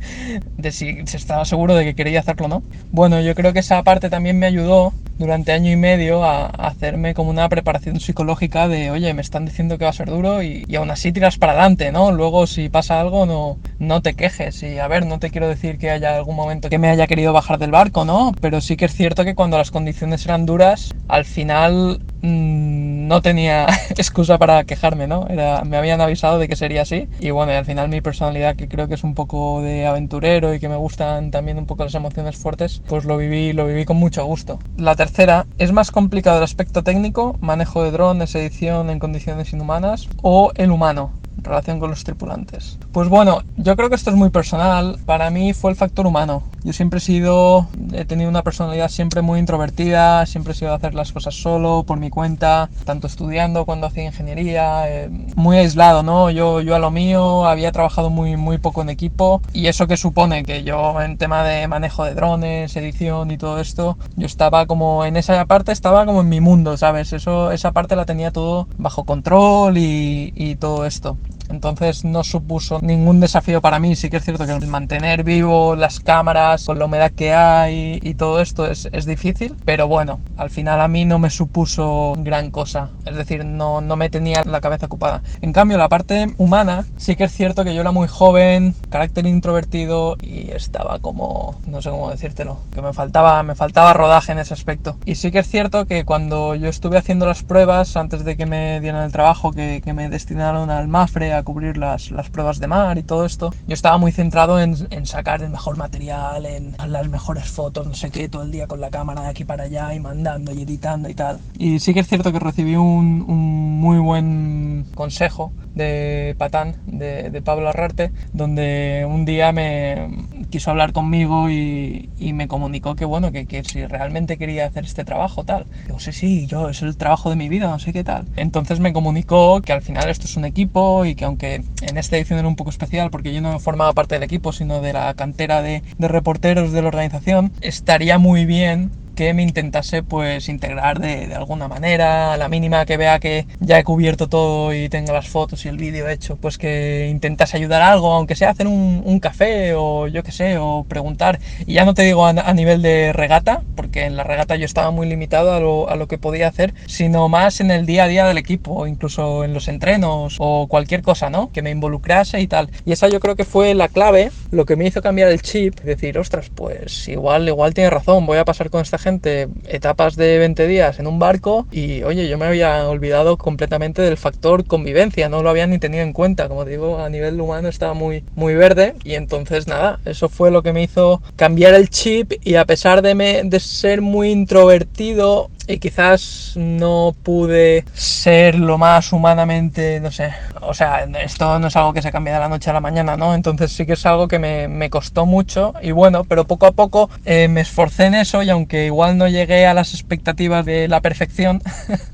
de 0.56 0.72
si, 0.72 1.06
si 1.06 1.16
estaba 1.16 1.44
seguro 1.44 1.74
de 1.74 1.84
que 1.84 1.94
quería 1.94 2.20
hacerlo 2.20 2.48
no. 2.48 2.62
Bueno, 2.90 3.20
yo 3.20 3.34
creo 3.34 3.52
que 3.52 3.60
esa 3.60 3.82
parte 3.82 4.08
también 4.10 4.38
me 4.38 4.46
ayudó 4.46 4.94
durante 5.22 5.52
año 5.52 5.70
y 5.70 5.76
medio 5.76 6.24
a, 6.24 6.46
hacerme 6.46 7.14
como 7.14 7.30
una 7.30 7.48
preparación 7.48 8.00
psicológica 8.00 8.66
de, 8.66 8.90
oye, 8.90 9.14
me 9.14 9.22
están 9.22 9.44
diciendo 9.46 9.78
que 9.78 9.84
va 9.84 9.90
a 9.90 9.94
ser 9.94 10.10
duro 10.10 10.42
y, 10.42 10.64
aún 10.76 10.90
así 10.90 11.12
tiras 11.12 11.38
para 11.38 11.52
adelante, 11.52 11.92
¿no? 11.92 12.10
Luego 12.10 12.46
si 12.46 12.68
pasa 12.68 13.00
algo 13.00 13.24
no, 13.24 13.58
no 13.78 14.02
te 14.02 14.14
quejes 14.14 14.62
y 14.64 14.78
a 14.78 14.88
ver, 14.88 15.06
no 15.06 15.20
te 15.20 15.30
quiero 15.30 15.48
decir 15.48 15.78
que 15.78 15.90
haya 15.90 16.16
algún 16.16 16.34
momento 16.34 16.68
que 16.68 16.78
me 16.78 16.88
haya 16.88 17.06
querido 17.06 17.32
bajar 17.32 17.58
del 17.58 17.70
barco, 17.70 18.04
¿no? 18.04 18.32
Pero 18.40 18.60
sí 18.60 18.76
que 18.76 18.86
es 18.86 18.94
cierto 18.94 19.24
que 19.24 19.36
cuando 19.36 19.58
las 19.58 19.70
condiciones 19.70 20.26
eran 20.26 20.44
duras, 20.44 20.92
al 21.08 21.24
final... 21.24 22.00
Mmm, 22.22 22.82
no 23.12 23.20
tenía 23.20 23.66
excusa 23.90 24.38
para 24.38 24.64
quejarme, 24.64 25.06
¿no? 25.06 25.26
Era, 25.28 25.64
me 25.64 25.76
habían 25.76 26.00
avisado 26.00 26.38
de 26.38 26.48
que 26.48 26.56
sería 26.56 26.82
así 26.82 27.08
y 27.20 27.30
bueno, 27.30 27.52
y 27.52 27.56
al 27.56 27.66
final 27.66 27.90
mi 27.90 28.00
personalidad 28.00 28.56
que 28.56 28.68
creo 28.68 28.88
que 28.88 28.94
es 28.94 29.04
un 29.04 29.14
poco 29.14 29.60
de 29.60 29.86
aventurero 29.86 30.54
y 30.54 30.60
que 30.60 30.68
me 30.68 30.76
gustan 30.76 31.30
también 31.30 31.58
un 31.58 31.66
poco 31.66 31.84
las 31.84 31.94
emociones 31.94 32.36
fuertes, 32.36 32.80
pues 32.86 33.04
lo 33.04 33.18
viví, 33.18 33.52
lo 33.52 33.66
viví 33.66 33.84
con 33.84 33.98
mucho 33.98 34.24
gusto. 34.24 34.58
La 34.78 34.96
tercera, 34.96 35.11
es 35.58 35.72
más 35.72 35.90
complicado 35.90 36.38
el 36.38 36.44
aspecto 36.44 36.82
técnico, 36.82 37.36
manejo 37.42 37.82
de 37.82 37.90
drones, 37.90 38.34
edición 38.34 38.88
en 38.88 38.98
condiciones 38.98 39.52
inhumanas 39.52 40.08
o 40.22 40.52
el 40.54 40.70
humano, 40.70 41.12
relación 41.42 41.80
con 41.80 41.90
los 41.90 42.04
tripulantes. 42.04 42.78
Pues 42.92 43.08
bueno, 43.08 43.42
yo 43.56 43.76
creo 43.76 43.88
que 43.88 43.96
esto 43.96 44.10
es 44.10 44.16
muy 44.16 44.30
personal. 44.30 44.98
Para 45.06 45.30
mí 45.30 45.52
fue 45.52 45.70
el 45.70 45.76
factor 45.76 46.06
humano. 46.06 46.42
Yo 46.64 46.72
siempre 46.72 46.98
he 46.98 47.00
sido, 47.00 47.66
he 47.92 48.04
tenido 48.04 48.30
una 48.30 48.42
personalidad 48.42 48.88
siempre 48.88 49.20
muy 49.20 49.40
introvertida, 49.40 50.24
siempre 50.26 50.52
he 50.52 50.56
sido 50.56 50.70
de 50.70 50.76
hacer 50.76 50.94
las 50.94 51.10
cosas 51.10 51.34
solo, 51.34 51.82
por 51.84 51.98
mi 51.98 52.08
cuenta, 52.08 52.70
tanto 52.84 53.08
estudiando 53.08 53.64
cuando 53.64 53.88
hacía 53.88 54.04
ingeniería, 54.04 54.88
eh, 54.88 55.10
muy 55.34 55.56
aislado, 55.56 56.04
¿no? 56.04 56.30
Yo, 56.30 56.60
yo 56.60 56.76
a 56.76 56.78
lo 56.78 56.92
mío 56.92 57.46
había 57.46 57.72
trabajado 57.72 58.10
muy, 58.10 58.36
muy 58.36 58.58
poco 58.58 58.82
en 58.82 58.90
equipo 58.90 59.42
y 59.52 59.66
eso 59.66 59.88
que 59.88 59.96
supone 59.96 60.44
que 60.44 60.62
yo 60.62 61.00
en 61.00 61.18
tema 61.18 61.42
de 61.42 61.66
manejo 61.66 62.04
de 62.04 62.14
drones, 62.14 62.76
edición 62.76 63.32
y 63.32 63.38
todo 63.38 63.58
esto, 63.58 63.98
yo 64.16 64.26
estaba 64.26 64.66
como 64.66 65.04
en 65.04 65.16
esa 65.16 65.44
parte, 65.46 65.72
estaba 65.72 66.06
como 66.06 66.20
en 66.20 66.28
mi 66.28 66.40
mundo, 66.40 66.76
¿sabes? 66.76 67.12
Eso, 67.12 67.50
esa 67.50 67.72
parte 67.72 67.96
la 67.96 68.04
tenía 68.04 68.30
todo 68.30 68.68
bajo 68.78 69.02
control 69.04 69.78
y, 69.78 70.32
y 70.36 70.54
todo 70.54 70.86
esto 70.86 71.16
entonces 71.52 72.04
no 72.04 72.24
supuso 72.24 72.80
ningún 72.82 73.20
desafío 73.20 73.60
para 73.60 73.78
mí. 73.78 73.94
Sí 73.96 74.10
que 74.10 74.16
es 74.16 74.24
cierto 74.24 74.46
que 74.46 74.66
mantener 74.66 75.22
vivo 75.22 75.76
las 75.76 76.00
cámaras 76.00 76.64
con 76.64 76.78
la 76.78 76.86
humedad 76.86 77.12
que 77.12 77.32
hay 77.32 78.00
y 78.02 78.14
todo 78.14 78.40
esto 78.40 78.66
es, 78.66 78.88
es 78.92 79.06
difícil, 79.06 79.56
pero 79.64 79.86
bueno, 79.86 80.20
al 80.36 80.50
final 80.50 80.80
a 80.80 80.88
mí 80.88 81.04
no 81.04 81.18
me 81.18 81.30
supuso 81.30 82.14
gran 82.18 82.50
cosa, 82.50 82.90
es 83.04 83.16
decir, 83.16 83.44
no, 83.44 83.80
no 83.80 83.96
me 83.96 84.10
tenía 84.10 84.42
la 84.44 84.60
cabeza 84.60 84.86
ocupada. 84.86 85.22
En 85.40 85.52
cambio, 85.52 85.78
la 85.78 85.88
parte 85.88 86.34
humana, 86.38 86.86
sí 86.96 87.16
que 87.16 87.24
es 87.24 87.32
cierto 87.32 87.64
que 87.64 87.74
yo 87.74 87.80
era 87.80 87.92
muy 87.92 88.08
joven, 88.08 88.74
carácter 88.90 89.26
introvertido 89.26 90.16
y 90.20 90.50
estaba 90.50 90.98
como, 90.98 91.60
no 91.66 91.82
sé 91.82 91.90
cómo 91.90 92.10
decírtelo, 92.10 92.58
que 92.72 92.82
me 92.82 92.92
faltaba, 92.92 93.42
me 93.42 93.54
faltaba 93.54 93.92
rodaje 93.92 94.32
en 94.32 94.38
ese 94.38 94.54
aspecto. 94.54 94.96
Y 95.04 95.16
sí 95.16 95.30
que 95.30 95.40
es 95.40 95.48
cierto 95.48 95.86
que 95.86 96.04
cuando 96.04 96.54
yo 96.54 96.68
estuve 96.68 96.98
haciendo 96.98 97.26
las 97.26 97.42
pruebas, 97.42 97.96
antes 97.96 98.24
de 98.24 98.36
que 98.36 98.46
me 98.46 98.80
dieran 98.80 99.04
el 99.04 99.12
trabajo, 99.12 99.52
que, 99.52 99.80
que 99.84 99.92
me 99.92 100.08
destinaron 100.08 100.70
al 100.70 100.88
Mafre 100.88 101.32
a 101.32 101.41
cubrir 101.42 101.76
las, 101.76 102.10
las, 102.10 102.30
pruebas 102.30 102.58
de 102.58 102.66
mar 102.66 102.98
y 102.98 103.02
todo 103.02 103.26
esto, 103.26 103.52
yo 103.66 103.74
estaba 103.74 103.98
muy 103.98 104.12
centrado 104.12 104.60
en, 104.60 104.76
en, 104.90 105.06
sacar 105.06 105.42
el 105.42 105.50
mejor 105.50 105.76
material, 105.76 106.46
en 106.46 106.74
las 106.86 107.08
mejores 107.08 107.46
fotos, 107.50 107.86
no 107.86 107.94
sé 107.94 108.10
qué, 108.10 108.28
todo 108.28 108.42
el 108.42 108.50
día 108.50 108.66
con 108.66 108.80
la 108.80 108.90
cámara 108.90 109.22
de 109.22 109.28
aquí 109.28 109.44
para 109.44 109.64
allá 109.64 109.94
y 109.94 110.00
mandando 110.00 110.52
y 110.52 110.62
editando 110.62 111.08
y 111.08 111.14
tal. 111.14 111.38
Y 111.58 111.78
sí 111.78 111.94
que 111.94 112.00
es 112.00 112.08
cierto 112.08 112.32
que 112.32 112.38
recibí 112.38 112.76
un, 112.76 113.24
un 113.26 113.80
muy 113.80 113.98
buen 113.98 114.86
consejo 114.94 115.52
de 115.74 116.34
Patán, 116.38 116.76
de, 116.86 117.30
de, 117.30 117.42
Pablo 117.42 117.68
Arrarte, 117.68 118.12
donde 118.32 119.06
un 119.08 119.24
día 119.24 119.52
me 119.52 120.08
quiso 120.52 120.70
hablar 120.70 120.92
conmigo 120.92 121.50
y, 121.50 122.10
me 122.32 122.46
comunicó 122.46 122.94
que 122.94 123.04
bueno, 123.04 123.32
que, 123.32 123.46
que, 123.46 123.64
si 123.64 123.84
realmente 123.86 124.38
quería 124.38 124.66
hacer 124.66 124.84
este 124.84 125.04
trabajo, 125.04 125.44
tal. 125.44 125.66
Yo 125.88 125.98
sé, 125.98 126.12
sí, 126.12 126.46
yo, 126.46 126.68
es 126.68 126.82
el 126.82 126.96
trabajo 126.96 127.30
de 127.30 127.36
mi 127.36 127.48
vida, 127.48 127.66
no 127.68 127.78
sé 127.78 127.92
qué 127.92 128.04
tal. 128.04 128.26
Entonces 128.36 128.78
me 128.78 128.92
comunicó 128.92 129.60
que 129.60 129.72
al 129.72 129.82
final 129.82 130.08
esto 130.08 130.26
es 130.26 130.36
un 130.36 130.44
equipo 130.44 131.04
y 131.04 131.14
que 131.14 131.24
aunque 131.24 131.62
en 131.82 131.98
esta 131.98 132.16
edición 132.16 132.38
era 132.38 132.48
un 132.48 132.56
poco 132.56 132.70
especial 132.70 133.10
porque 133.10 133.34
yo 133.34 133.40
no 133.40 133.58
formaba 133.58 133.92
parte 133.92 134.14
del 134.14 134.22
equipo, 134.22 134.52
sino 134.52 134.80
de 134.80 134.92
la 134.92 135.12
cantera 135.14 135.62
de 135.62 135.82
reporteros 135.98 136.72
de 136.72 136.82
la 136.82 136.88
organización, 136.88 137.52
estaría 137.60 138.18
muy 138.18 138.44
bien 138.44 138.90
que 139.14 139.34
me 139.34 139.42
intentase 139.42 140.02
pues 140.02 140.48
integrar 140.48 140.98
de, 141.00 141.26
de, 141.26 141.34
alguna 141.34 141.68
manera, 141.68 142.32
a 142.32 142.36
la 142.36 142.48
mínima 142.48 142.84
que 142.86 142.96
vea 142.96 143.18
que 143.18 143.46
ya 143.60 143.78
he 143.78 143.84
cubierto 143.84 144.28
todo 144.28 144.74
y 144.74 144.88
tengo 144.88 145.12
las 145.12 145.28
fotos 145.28 145.64
y 145.64 145.68
el 145.68 145.76
vídeo 145.76 146.08
hecho, 146.08 146.36
pues 146.36 146.58
que 146.58 147.08
intentase 147.10 147.56
ayudar 147.56 147.82
algo, 147.82 148.12
aunque 148.12 148.34
sea 148.36 148.50
hacer 148.50 148.66
un, 148.66 149.02
un 149.04 149.20
café 149.20 149.74
o 149.74 150.08
yo 150.08 150.22
qué 150.22 150.32
sé, 150.32 150.56
o 150.58 150.84
preguntar. 150.88 151.38
Y 151.66 151.74
ya 151.74 151.84
no 151.84 151.94
te 151.94 152.02
digo 152.02 152.26
a, 152.26 152.30
a, 152.30 152.54
nivel 152.54 152.82
de 152.82 153.12
regata, 153.12 153.62
porque 153.76 154.04
en 154.04 154.16
la 154.16 154.24
regata 154.24 154.56
yo 154.56 154.64
estaba 154.64 154.90
muy 154.90 155.08
limitado 155.08 155.52
a 155.52 155.60
lo, 155.60 155.88
a 155.88 155.96
lo 155.96 156.08
que 156.08 156.18
podía 156.18 156.48
hacer, 156.48 156.74
sino 156.86 157.28
más 157.28 157.60
en 157.60 157.70
el 157.70 157.86
día 157.86 158.04
a 158.04 158.08
día 158.08 158.26
del 158.26 158.38
equipo, 158.38 158.86
incluso 158.86 159.44
en 159.44 159.54
los 159.54 159.68
entrenos 159.68 160.36
o 160.38 160.66
cualquier 160.68 161.02
cosa, 161.02 161.30
¿no? 161.30 161.50
Que 161.52 161.62
me 161.62 161.70
involucrase 161.70 162.40
y 162.40 162.46
tal. 162.46 162.70
Y 162.84 162.92
esa 162.92 163.08
yo 163.08 163.20
creo 163.20 163.36
que 163.36 163.44
fue 163.44 163.74
la 163.74 163.88
clave, 163.88 164.30
lo 164.50 164.64
que 164.64 164.76
me 164.76 164.86
hizo 164.86 165.02
cambiar 165.02 165.28
el 165.28 165.42
chip, 165.42 165.80
decir, 165.80 166.18
ostras, 166.18 166.50
pues 166.54 167.08
igual, 167.08 167.48
igual 167.48 167.74
tiene 167.74 167.90
razón, 167.90 168.26
voy 168.26 168.38
a 168.38 168.44
pasar 168.44 168.70
con 168.70 168.80
esta 168.80 168.98
gente 169.02 169.48
etapas 169.68 170.16
de 170.16 170.38
20 170.38 170.66
días 170.66 170.98
en 170.98 171.06
un 171.06 171.18
barco 171.18 171.66
y 171.70 172.02
oye, 172.04 172.28
yo 172.28 172.38
me 172.38 172.46
había 172.46 172.88
olvidado 172.88 173.36
completamente 173.36 174.00
del 174.02 174.16
factor 174.16 174.64
convivencia, 174.64 175.28
no 175.28 175.42
lo 175.42 175.50
había 175.50 175.66
ni 175.66 175.78
tenido 175.78 176.02
en 176.02 176.12
cuenta, 176.12 176.48
como 176.48 176.64
digo, 176.64 176.98
a 176.98 177.08
nivel 177.08 177.40
humano 177.40 177.68
estaba 177.68 177.94
muy, 177.94 178.24
muy 178.34 178.54
verde 178.54 178.94
y 179.04 179.14
entonces 179.14 179.66
nada, 179.66 180.00
eso 180.04 180.28
fue 180.28 180.50
lo 180.50 180.62
que 180.62 180.72
me 180.72 180.82
hizo 180.82 181.20
cambiar 181.36 181.74
el 181.74 181.90
chip 181.90 182.32
y 182.42 182.54
a 182.54 182.64
pesar 182.64 183.02
de, 183.02 183.14
me, 183.14 183.42
de 183.44 183.60
ser 183.60 184.00
muy 184.00 184.30
introvertido, 184.30 185.50
y 185.66 185.78
quizás 185.78 186.52
no 186.56 187.14
pude 187.22 187.84
ser 187.94 188.56
lo 188.56 188.78
más 188.78 189.12
humanamente, 189.12 190.00
no 190.00 190.10
sé, 190.10 190.32
o 190.60 190.74
sea, 190.74 191.04
esto 191.22 191.58
no 191.58 191.68
es 191.68 191.76
algo 191.76 191.92
que 191.92 192.02
se 192.02 192.12
cambia 192.12 192.34
de 192.34 192.40
la 192.40 192.48
noche 192.48 192.70
a 192.70 192.72
la 192.72 192.80
mañana, 192.80 193.16
¿no? 193.16 193.34
Entonces 193.34 193.72
sí 193.72 193.86
que 193.86 193.92
es 193.94 194.06
algo 194.06 194.28
que 194.28 194.38
me, 194.38 194.68
me 194.68 194.90
costó 194.90 195.26
mucho 195.26 195.74
y 195.82 195.92
bueno, 195.92 196.24
pero 196.24 196.46
poco 196.46 196.66
a 196.66 196.72
poco 196.72 197.10
eh, 197.24 197.48
me 197.48 197.60
esforcé 197.60 198.06
en 198.06 198.14
eso 198.14 198.42
y 198.42 198.50
aunque 198.50 198.86
igual 198.86 199.18
no 199.18 199.28
llegué 199.28 199.66
a 199.66 199.74
las 199.74 199.94
expectativas 199.94 200.64
de 200.64 200.88
la 200.88 201.00
perfección, 201.00 201.62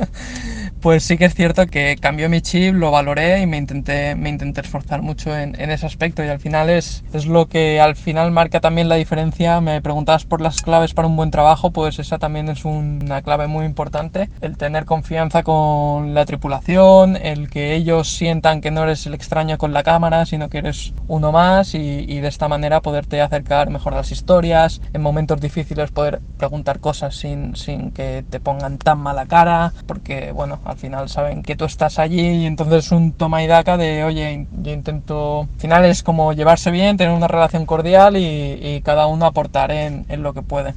pues 0.80 1.04
sí 1.04 1.16
que 1.16 1.24
es 1.24 1.34
cierto 1.34 1.66
que 1.66 1.96
cambió 2.00 2.28
mi 2.28 2.40
chip, 2.40 2.74
lo 2.74 2.90
valoré 2.90 3.40
y 3.40 3.46
me 3.46 3.56
intenté, 3.56 4.14
me 4.14 4.28
intenté 4.28 4.60
esforzar 4.60 5.02
mucho 5.02 5.36
en, 5.36 5.60
en 5.60 5.70
ese 5.70 5.86
aspecto 5.86 6.24
y 6.24 6.28
al 6.28 6.40
final 6.40 6.70
es, 6.70 7.04
es 7.12 7.26
lo 7.26 7.46
que 7.46 7.80
al 7.80 7.96
final 7.96 8.30
marca 8.30 8.60
también 8.60 8.88
la 8.88 8.96
diferencia. 8.96 9.60
Me 9.60 9.82
preguntabas 9.82 10.24
por 10.24 10.40
las 10.40 10.62
claves 10.62 10.94
para 10.94 11.08
un 11.08 11.16
buen 11.16 11.30
trabajo, 11.30 11.70
pues 11.70 11.98
esa 11.98 12.18
también 12.18 12.48
es 12.48 12.64
una 12.64 13.22
clave 13.22 13.46
muy 13.46 13.64
importante. 13.64 14.28
El 14.40 14.56
tener 14.56 14.84
confianza 14.84 15.42
con 15.42 16.14
la 16.14 16.24
tripulación, 16.24 17.16
el 17.16 17.50
que 17.50 17.74
ellos 17.74 18.08
sientan 18.08 18.60
que 18.60 18.70
no 18.70 18.84
eres 18.84 19.06
el 19.06 19.14
extraño 19.14 19.58
con 19.58 19.72
la 19.72 19.82
cámara, 19.82 20.26
sino 20.26 20.48
que 20.48 20.58
eres 20.58 20.92
uno 21.06 21.32
más 21.32 21.74
y, 21.74 22.04
y 22.08 22.20
de 22.20 22.28
esta 22.28 22.48
manera 22.48 22.80
poderte 22.80 23.20
acercar 23.20 23.70
mejor 23.70 23.94
a 23.94 23.98
las 23.98 24.12
historias, 24.12 24.80
en 24.92 25.02
momentos 25.02 25.40
difíciles 25.40 25.90
poder 25.90 26.20
preguntar 26.36 26.80
cosas 26.80 27.16
sin, 27.16 27.56
sin 27.56 27.90
que 27.90 28.24
te 28.28 28.40
pongan 28.40 28.78
tan 28.78 28.98
mala 28.98 29.26
cara, 29.26 29.72
porque 29.86 30.32
bueno, 30.32 30.60
al 30.68 30.76
final 30.76 31.08
saben 31.08 31.42
que 31.42 31.56
tú 31.56 31.64
estás 31.64 31.98
allí 31.98 32.20
y 32.20 32.46
entonces 32.46 32.84
es 32.84 32.92
un 32.92 33.12
toma 33.12 33.42
y 33.42 33.46
daca 33.46 33.78
de, 33.78 34.04
oye, 34.04 34.46
yo 34.52 34.70
intento, 34.70 35.48
al 35.54 35.60
final 35.60 35.84
es 35.86 36.02
como 36.02 36.34
llevarse 36.34 36.70
bien, 36.70 36.98
tener 36.98 37.14
una 37.14 37.26
relación 37.26 37.64
cordial 37.64 38.18
y, 38.18 38.82
cada 38.84 39.06
uno 39.06 39.24
aportar 39.24 39.70
en, 39.70 40.04
en 40.08 40.22
lo 40.22 40.34
que 40.34 40.42
puede. 40.42 40.74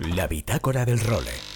La 0.00 0.26
bitácora 0.26 0.86
del 0.86 1.00
role. 1.00 1.53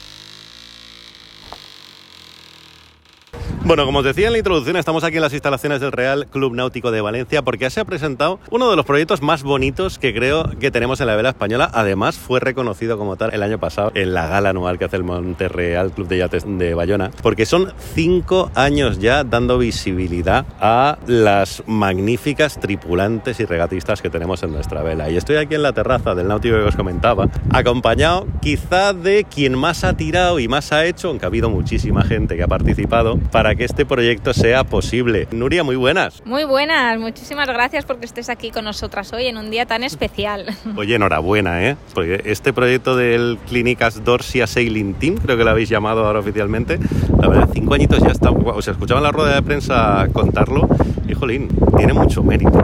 Bueno, 3.65 3.85
como 3.85 3.99
os 3.99 4.05
decía 4.05 4.29
en 4.29 4.33
la 4.33 4.39
introducción, 4.39 4.77
estamos 4.77 5.05
aquí 5.05 5.17
en 5.17 5.23
las 5.23 5.33
instalaciones 5.35 5.81
del 5.81 5.93
Real 5.93 6.27
Club 6.27 6.55
Náutico 6.55 6.91
de 6.91 7.03
Valencia 7.03 7.43
porque 7.43 7.69
se 7.69 7.81
ha 7.81 7.85
presentado 7.85 8.41
uno 8.51 8.71
de 8.71 8.77
los 8.77 8.87
proyectos 8.87 9.21
más 9.21 9.43
bonitos 9.43 9.99
que 9.99 10.15
creo 10.15 10.51
que 10.59 10.71
tenemos 10.71 11.01
en 11.01 11.09
la 11.09 11.17
vela 11.17 11.31
española. 11.31 11.71
Además, 11.75 12.17
fue 12.17 12.41
reconocido 12.41 12.97
como 12.97 13.17
tal 13.17 13.35
el 13.35 13.43
año 13.43 13.59
pasado 13.59 13.93
en 13.95 14.15
la 14.15 14.27
gala 14.27 14.51
anual 14.51 14.79
que 14.79 14.87
hace 14.87 14.97
el 14.97 15.05
Monterreal 15.05 15.91
Club 15.93 16.09
de 16.09 16.19
Yates 16.19 16.45
de 16.47 16.73
Bayona, 16.73 17.11
porque 17.23 17.45
son 17.45 17.73
cinco 17.95 18.51
años 18.55 19.01
ya 19.01 19.23
dando 19.25 19.59
visibilidad 19.59 20.47
a 20.61 20.99
las 21.07 21.63
magníficas 21.67 22.59
tripulantes 22.61 23.39
y 23.41 23.45
regatistas 23.45 24.01
que 24.01 24.09
tenemos 24.09 24.43
en 24.43 24.53
nuestra 24.53 24.83
vela. 24.83 25.11
Y 25.11 25.17
estoy 25.17 25.37
aquí 25.37 25.57
en 25.57 25.63
la 25.63 25.73
terraza 25.73 26.15
del 26.15 26.29
náutico 26.29 26.57
que 26.57 26.63
os 26.63 26.77
comentaba, 26.77 27.29
acompañado 27.51 28.27
quizá 28.41 28.95
de 28.95 29.25
quien 29.25 29.59
más 29.59 29.85
ha 29.85 29.95
tirado 29.95 30.39
y 30.39 30.49
más 30.49 30.73
ha 30.73 30.87
hecho, 30.87 31.09
aunque 31.09 31.27
ha 31.27 31.29
habido 31.29 31.51
muchísima 31.51 32.03
gente 32.03 32.37
que 32.37 32.43
ha 32.43 32.49
participado, 32.49 33.19
para 33.31 33.48
que 33.55 33.65
este 33.65 33.87
proyecto 33.87 34.33
sea 34.35 34.65
posible. 34.65 35.29
Nuria, 35.31 35.65
muy 35.65 35.77
buenas. 35.77 36.23
Muy 36.25 36.45
buenas, 36.45 36.99
muchísimas 36.99 37.47
gracias 37.47 37.85
porque 37.85 38.07
estés 38.07 38.29
aquí 38.29 38.51
con 38.51 38.65
nosotras 38.65 39.13
hoy 39.13 39.27
en 39.27 39.37
un 39.37 39.51
día 39.51 39.67
tan 39.67 39.85
especial. 39.85 40.47
Oye, 40.77 40.95
enhorabuena, 40.95 41.65
¿eh? 41.65 41.77
Porque 41.95 42.23
este 42.25 42.53
proyecto 42.53 42.97
del 42.97 43.39
Clínicas 43.49 44.05
Dorsia 44.05 44.47
Sailing 44.47 44.95
Team, 44.95 45.17
creo 45.17 45.37
que 45.37 45.45
lo 45.45 45.51
habéis 45.51 45.69
llamado 45.69 46.07
ahora 46.07 46.21
oficialmente, 46.21 46.79
la 47.21 47.29
verdad, 47.29 47.49
cinco 47.53 47.75
añitos 47.75 48.01
ya 48.01 48.11
está. 48.11 48.31
O 48.31 48.63
sea, 48.63 48.73
escuchaba 48.73 49.01
en 49.01 49.05
la 49.05 49.13
rueda 49.13 49.35
de 49.35 49.43
prensa 49.43 50.07
contarlo 50.13 50.69
y, 51.07 51.15
jolín, 51.15 51.49
tiene 51.77 51.93
mucho 51.93 52.23
mérito. 52.23 52.63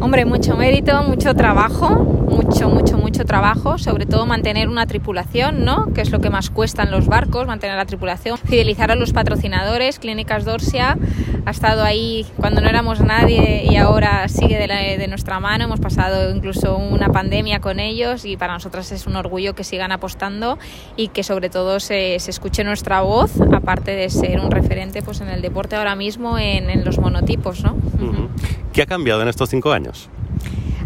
Hombre, 0.00 0.24
mucho 0.24 0.56
mérito, 0.56 1.02
mucho 1.04 1.34
trabajo, 1.34 1.88
mucho, 2.50 2.68
mucho, 2.68 2.98
mucho 2.98 3.24
trabajo, 3.24 3.78
sobre 3.78 4.06
todo 4.06 4.26
mantener 4.26 4.68
una 4.68 4.84
tripulación, 4.86 5.64
¿no? 5.64 5.92
Que 5.94 6.00
es 6.00 6.10
lo 6.10 6.18
que 6.20 6.30
más 6.30 6.50
cuesta 6.50 6.82
en 6.82 6.90
los 6.90 7.06
barcos, 7.06 7.46
mantener 7.46 7.76
la 7.76 7.84
tripulación, 7.84 8.38
fidelizar 8.38 8.90
a 8.90 8.96
los 8.96 9.12
patrocinadores, 9.12 10.00
Clínicas 10.00 10.44
Dorsia 10.44 10.98
ha 11.46 11.50
estado 11.50 11.84
ahí 11.84 12.26
cuando 12.36 12.60
no 12.60 12.68
éramos 12.68 13.00
nadie 13.00 13.64
y 13.70 13.76
ahora 13.76 14.26
sigue 14.28 14.58
de, 14.58 15.06
nuestra 15.06 15.38
mano, 15.38 15.64
hemos 15.64 15.78
pasado 15.78 16.34
incluso 16.34 16.76
una 16.76 17.10
pandemia 17.10 17.60
con 17.60 17.78
ellos 17.78 18.24
y 18.24 18.36
para 18.36 18.52
nosotras 18.54 18.90
es 18.90 19.06
un 19.06 19.14
orgullo 19.14 19.54
que 19.54 19.62
sigan 19.62 19.92
apostando 19.92 20.58
y 20.96 21.08
que 21.08 21.22
sobre 21.22 21.50
todo 21.50 21.78
se, 21.78 22.16
escuche 22.16 22.64
nuestra 22.64 23.00
voz, 23.00 23.40
aparte 23.54 23.92
de 23.92 24.10
ser 24.10 24.40
un 24.40 24.50
referente 24.50 25.02
pues 25.02 25.20
en 25.20 25.28
el 25.28 25.40
deporte 25.40 25.76
ahora 25.76 25.94
mismo 25.94 26.36
en, 26.36 26.68
en 26.68 26.84
los 26.84 26.98
monotipos, 26.98 27.62
¿no? 27.62 27.76
¿Qué 28.72 28.82
ha 28.82 28.86
cambiado 28.86 29.22
en 29.22 29.28
estos 29.28 29.50
cinco 29.50 29.72
años? 29.72 30.10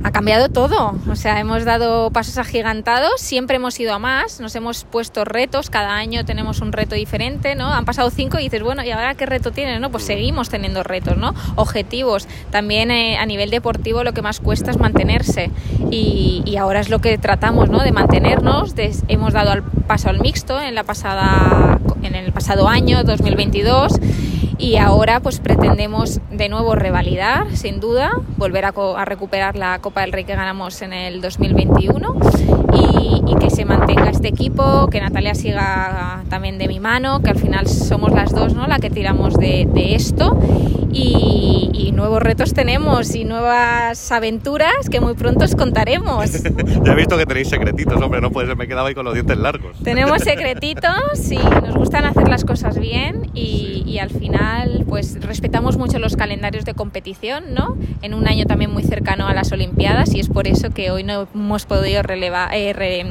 Ha 0.04 0.12
cambiado 0.12 0.50
todo, 0.50 0.94
o 1.11 1.16
sea, 1.16 1.40
hemos 1.40 1.64
dado 1.64 2.11
pasos 2.11 2.37
agigantados, 2.37 3.23
siempre 3.23 3.56
hemos 3.56 3.80
ido 3.80 3.94
a 3.94 3.99
más, 3.99 4.38
nos 4.38 4.54
hemos 4.54 4.84
puesto 4.84 5.25
retos, 5.25 5.70
cada 5.70 5.96
año 5.96 6.26
tenemos 6.26 6.61
un 6.61 6.73
reto 6.73 6.94
diferente, 6.94 7.54
¿no? 7.54 7.73
Han 7.73 7.87
pasado 7.87 8.11
cinco 8.11 8.38
y 8.38 8.42
dices, 8.42 8.62
bueno, 8.62 8.84
¿y 8.84 8.90
ahora 8.90 9.14
qué 9.14 9.25
reto 9.25 9.50
tienes? 9.50 9.80
No, 9.80 9.90
pues 9.90 10.04
seguimos 10.04 10.50
teniendo 10.50 10.82
retos, 10.82 11.16
¿no? 11.16 11.34
Objetivos. 11.56 12.28
También 12.50 12.90
eh, 12.90 13.16
a 13.16 13.25
nivel 13.25 13.49
deportivo 13.49 14.04
lo 14.04 14.12
que 14.12 14.20
más 14.20 14.40
cuesta 14.40 14.70
es 14.70 14.78
mantenerse 14.78 15.50
y, 15.90 16.42
y 16.44 16.58
ahora 16.58 16.80
es 16.80 16.90
lo 16.90 16.99
que 16.99 17.16
tratamos, 17.16 17.70
¿no? 17.70 17.82
De 17.82 17.92
mantenernos. 17.92 18.75
De, 18.75 18.94
hemos 19.08 19.32
dado 19.32 19.54
el 19.54 19.62
paso 19.62 20.11
al 20.11 20.20
mixto 20.20 20.61
en 20.61 20.75
la 20.75 20.84
pasada, 20.84 21.78
en 22.02 22.14
el 22.14 22.30
pasado 22.30 22.68
año 22.68 23.04
2022 23.04 23.99
y 24.58 24.76
ahora 24.76 25.20
pues 25.20 25.40
pretendemos 25.40 26.20
de 26.30 26.49
nuevo 26.49 26.75
revalidar, 26.75 27.56
sin 27.56 27.80
duda, 27.80 28.12
volver 28.37 28.64
a, 28.64 29.04
recuperar 29.04 29.56
la 29.56 29.78
Copa 29.80 30.02
del 30.02 30.12
Rey 30.12 30.25
que 30.25 30.34
ganamos 30.34 30.80
en 30.82 30.92
el 30.92 31.20
2021 31.20 32.16
y, 32.73 33.23
y, 33.26 33.37
que 33.37 33.50
se 33.50 33.64
mantenga 33.64 34.11
este 34.11 34.28
equipo, 34.28 34.88
que 34.88 35.00
Natalia 35.00 35.34
siga 35.34 36.23
también 36.28 36.58
de 36.58 36.68
mi 36.68 36.80
mano, 36.80 37.20
que 37.20 37.30
al 37.30 37.38
final 37.38 37.66
somos 37.66 38.12
las 38.12 38.32
dos 38.32 38.54
¿no? 38.54 38.66
la 38.66 38.78
que 38.78 38.90
tiramos 38.90 39.34
de 39.34 39.94
esto 39.94 40.38
y, 40.94 41.70
y, 41.72 41.92
nuevos 41.92 42.22
retos 42.22 42.54
tenemos 42.54 43.14
y 43.14 43.24
nuevas 43.24 44.12
aventuras 44.12 44.88
que 44.90 45.00
muy 45.00 45.14
pronto 45.14 45.44
os 45.44 45.56
contaremos. 45.56 46.30
ya 46.84 46.92
he 46.92 46.96
visto 46.96 47.18
que 47.18 47.26
tenéis 47.26 47.48
secretitos, 47.48 48.00
hombre, 48.00 48.20
no 48.20 48.30
puede 48.30 48.46
ser, 48.46 48.56
me 48.56 48.64
he 48.64 48.68
quedado 48.68 48.86
ahí 48.86 48.94
con 48.94 49.04
los 49.04 49.14
dientes 49.14 49.36
largos. 49.36 49.76
Tenemos 49.82 50.22
secretitos 50.22 51.30
y 51.30 51.38
nos 51.38 51.74
gustan 51.74 52.04
hacer 52.04 52.28
las 52.28 52.44
cosas 52.44 52.78
bien 52.78 53.30
y, 53.34 53.82
y 53.86 53.98
al 53.98 54.10
final 54.10 54.84
pues 54.88 55.20
respetamos 55.20 55.76
mucho 55.76 55.98
los 55.98 56.16
calendarios 56.16 56.64
de 56.64 56.74
competición, 56.74 57.54
¿no? 57.54 57.76
En 58.02 58.14
un 58.14 58.28
año 58.28 58.44
también 58.46 58.70
muy 58.70 58.84
cercano 58.84 59.26
a 59.26 59.34
las 59.34 59.50
Olimpiadas 59.50 60.14
y 60.14 60.20
es 60.20 60.28
por 60.28 60.46
eso 60.46 60.70
que 60.70 60.90
hoy 60.90 61.02
no 61.02 61.26
hemos 61.35 61.66
podido 61.66 62.02
relevar, 62.02 62.54
eh, 62.54 62.72
re, 62.72 63.07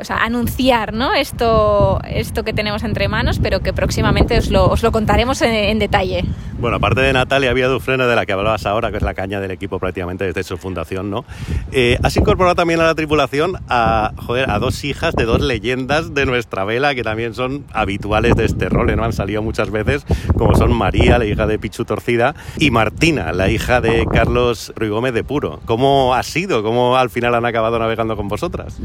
o 0.00 0.04
sea, 0.04 0.18
anunciar, 0.18 0.92
¿no? 0.92 1.14
Esto, 1.14 2.00
esto 2.08 2.44
que 2.44 2.52
tenemos 2.52 2.84
entre 2.84 3.08
manos, 3.08 3.40
pero 3.42 3.60
que 3.60 3.72
próximamente 3.72 4.38
os 4.38 4.50
lo, 4.50 4.68
os 4.68 4.82
lo 4.82 4.92
contaremos 4.92 5.42
en, 5.42 5.52
en 5.52 5.78
detalle. 5.78 6.24
Bueno, 6.58 6.76
aparte 6.76 7.00
de 7.00 7.12
Natalia 7.24 7.54
Vía 7.54 7.68
Dufreno, 7.68 8.06
de 8.06 8.14
la 8.14 8.26
que 8.26 8.34
hablabas 8.34 8.66
ahora, 8.66 8.90
que 8.90 8.98
es 8.98 9.02
la 9.02 9.14
caña 9.14 9.40
del 9.40 9.50
equipo 9.50 9.78
prácticamente 9.78 10.26
desde 10.26 10.42
su 10.42 10.58
fundación, 10.58 11.10
¿no? 11.10 11.24
Eh, 11.72 11.96
has 12.02 12.14
incorporado 12.18 12.54
también 12.54 12.80
a 12.80 12.84
la 12.84 12.94
tripulación 12.94 13.56
a, 13.66 14.12
joder, 14.26 14.50
a 14.50 14.58
dos 14.58 14.84
hijas 14.84 15.14
de 15.14 15.24
dos 15.24 15.40
leyendas 15.40 16.12
de 16.12 16.26
nuestra 16.26 16.64
vela, 16.64 16.94
que 16.94 17.02
también 17.02 17.32
son 17.32 17.64
habituales 17.72 18.36
de 18.36 18.44
este 18.44 18.68
rol, 18.68 18.94
¿no? 18.94 19.04
Han 19.04 19.14
salido 19.14 19.40
muchas 19.40 19.70
veces, 19.70 20.04
como 20.36 20.54
son 20.54 20.76
María, 20.76 21.18
la 21.18 21.24
hija 21.24 21.46
de 21.46 21.58
Pichu 21.58 21.86
Torcida, 21.86 22.34
y 22.58 22.70
Martina, 22.70 23.32
la 23.32 23.48
hija 23.48 23.80
de 23.80 24.04
Carlos 24.12 24.74
Ruy 24.76 24.90
Gómez 24.90 25.14
de 25.14 25.24
Puro. 25.24 25.60
¿Cómo 25.64 26.14
ha 26.14 26.22
sido? 26.22 26.62
¿Cómo 26.62 26.98
al 26.98 27.08
final 27.08 27.34
han 27.34 27.46
acabado 27.46 27.78
navegando 27.78 28.16
con 28.16 28.28
vosotras? 28.28 28.76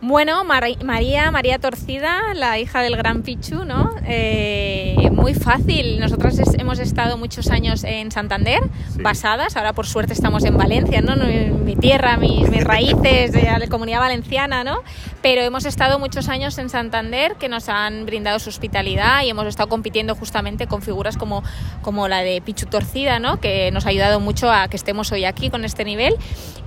Bueno, 0.00 0.44
Mar 0.44 0.64
María, 0.84 1.32
María 1.32 1.58
Torcida, 1.58 2.32
la 2.34 2.58
hija 2.60 2.82
del 2.82 2.96
gran 2.96 3.22
Pichu, 3.22 3.64
¿no? 3.64 3.96
Eh, 4.06 5.10
muy 5.12 5.34
fácil. 5.34 5.98
Nosotras 5.98 6.38
es, 6.38 6.54
hemos 6.54 6.78
estado 6.78 7.18
muchos 7.18 7.50
años 7.50 7.82
en 7.82 8.12
Santander, 8.12 8.60
sí. 8.94 9.02
basadas. 9.02 9.56
Ahora, 9.56 9.72
por 9.72 9.88
suerte, 9.88 10.12
estamos 10.12 10.44
en 10.44 10.56
Valencia, 10.56 11.00
¿no? 11.00 11.16
Mi 11.16 11.74
tierra, 11.74 12.16
mis, 12.16 12.48
mis 12.48 12.62
raíces 12.64 13.32
de 13.32 13.42
la 13.42 13.66
comunidad 13.66 13.98
valenciana, 13.98 14.62
¿no? 14.62 14.82
Pero 15.20 15.42
hemos 15.42 15.64
estado 15.64 15.98
muchos 15.98 16.28
años 16.28 16.56
en 16.58 16.70
Santander 16.70 17.34
que 17.34 17.48
nos 17.48 17.68
han 17.68 18.06
brindado 18.06 18.38
su 18.38 18.50
hospitalidad 18.50 19.24
y 19.24 19.30
hemos 19.30 19.48
estado 19.48 19.68
compitiendo 19.68 20.14
justamente 20.14 20.68
con 20.68 20.80
figuras 20.80 21.16
como, 21.16 21.42
como 21.82 22.06
la 22.06 22.20
de 22.20 22.40
Pichu 22.40 22.66
Torcida, 22.66 23.18
¿no? 23.18 23.40
Que 23.40 23.72
nos 23.72 23.84
ha 23.84 23.88
ayudado 23.88 24.20
mucho 24.20 24.48
a 24.52 24.68
que 24.68 24.76
estemos 24.76 25.10
hoy 25.10 25.24
aquí 25.24 25.50
con 25.50 25.64
este 25.64 25.84
nivel. 25.84 26.14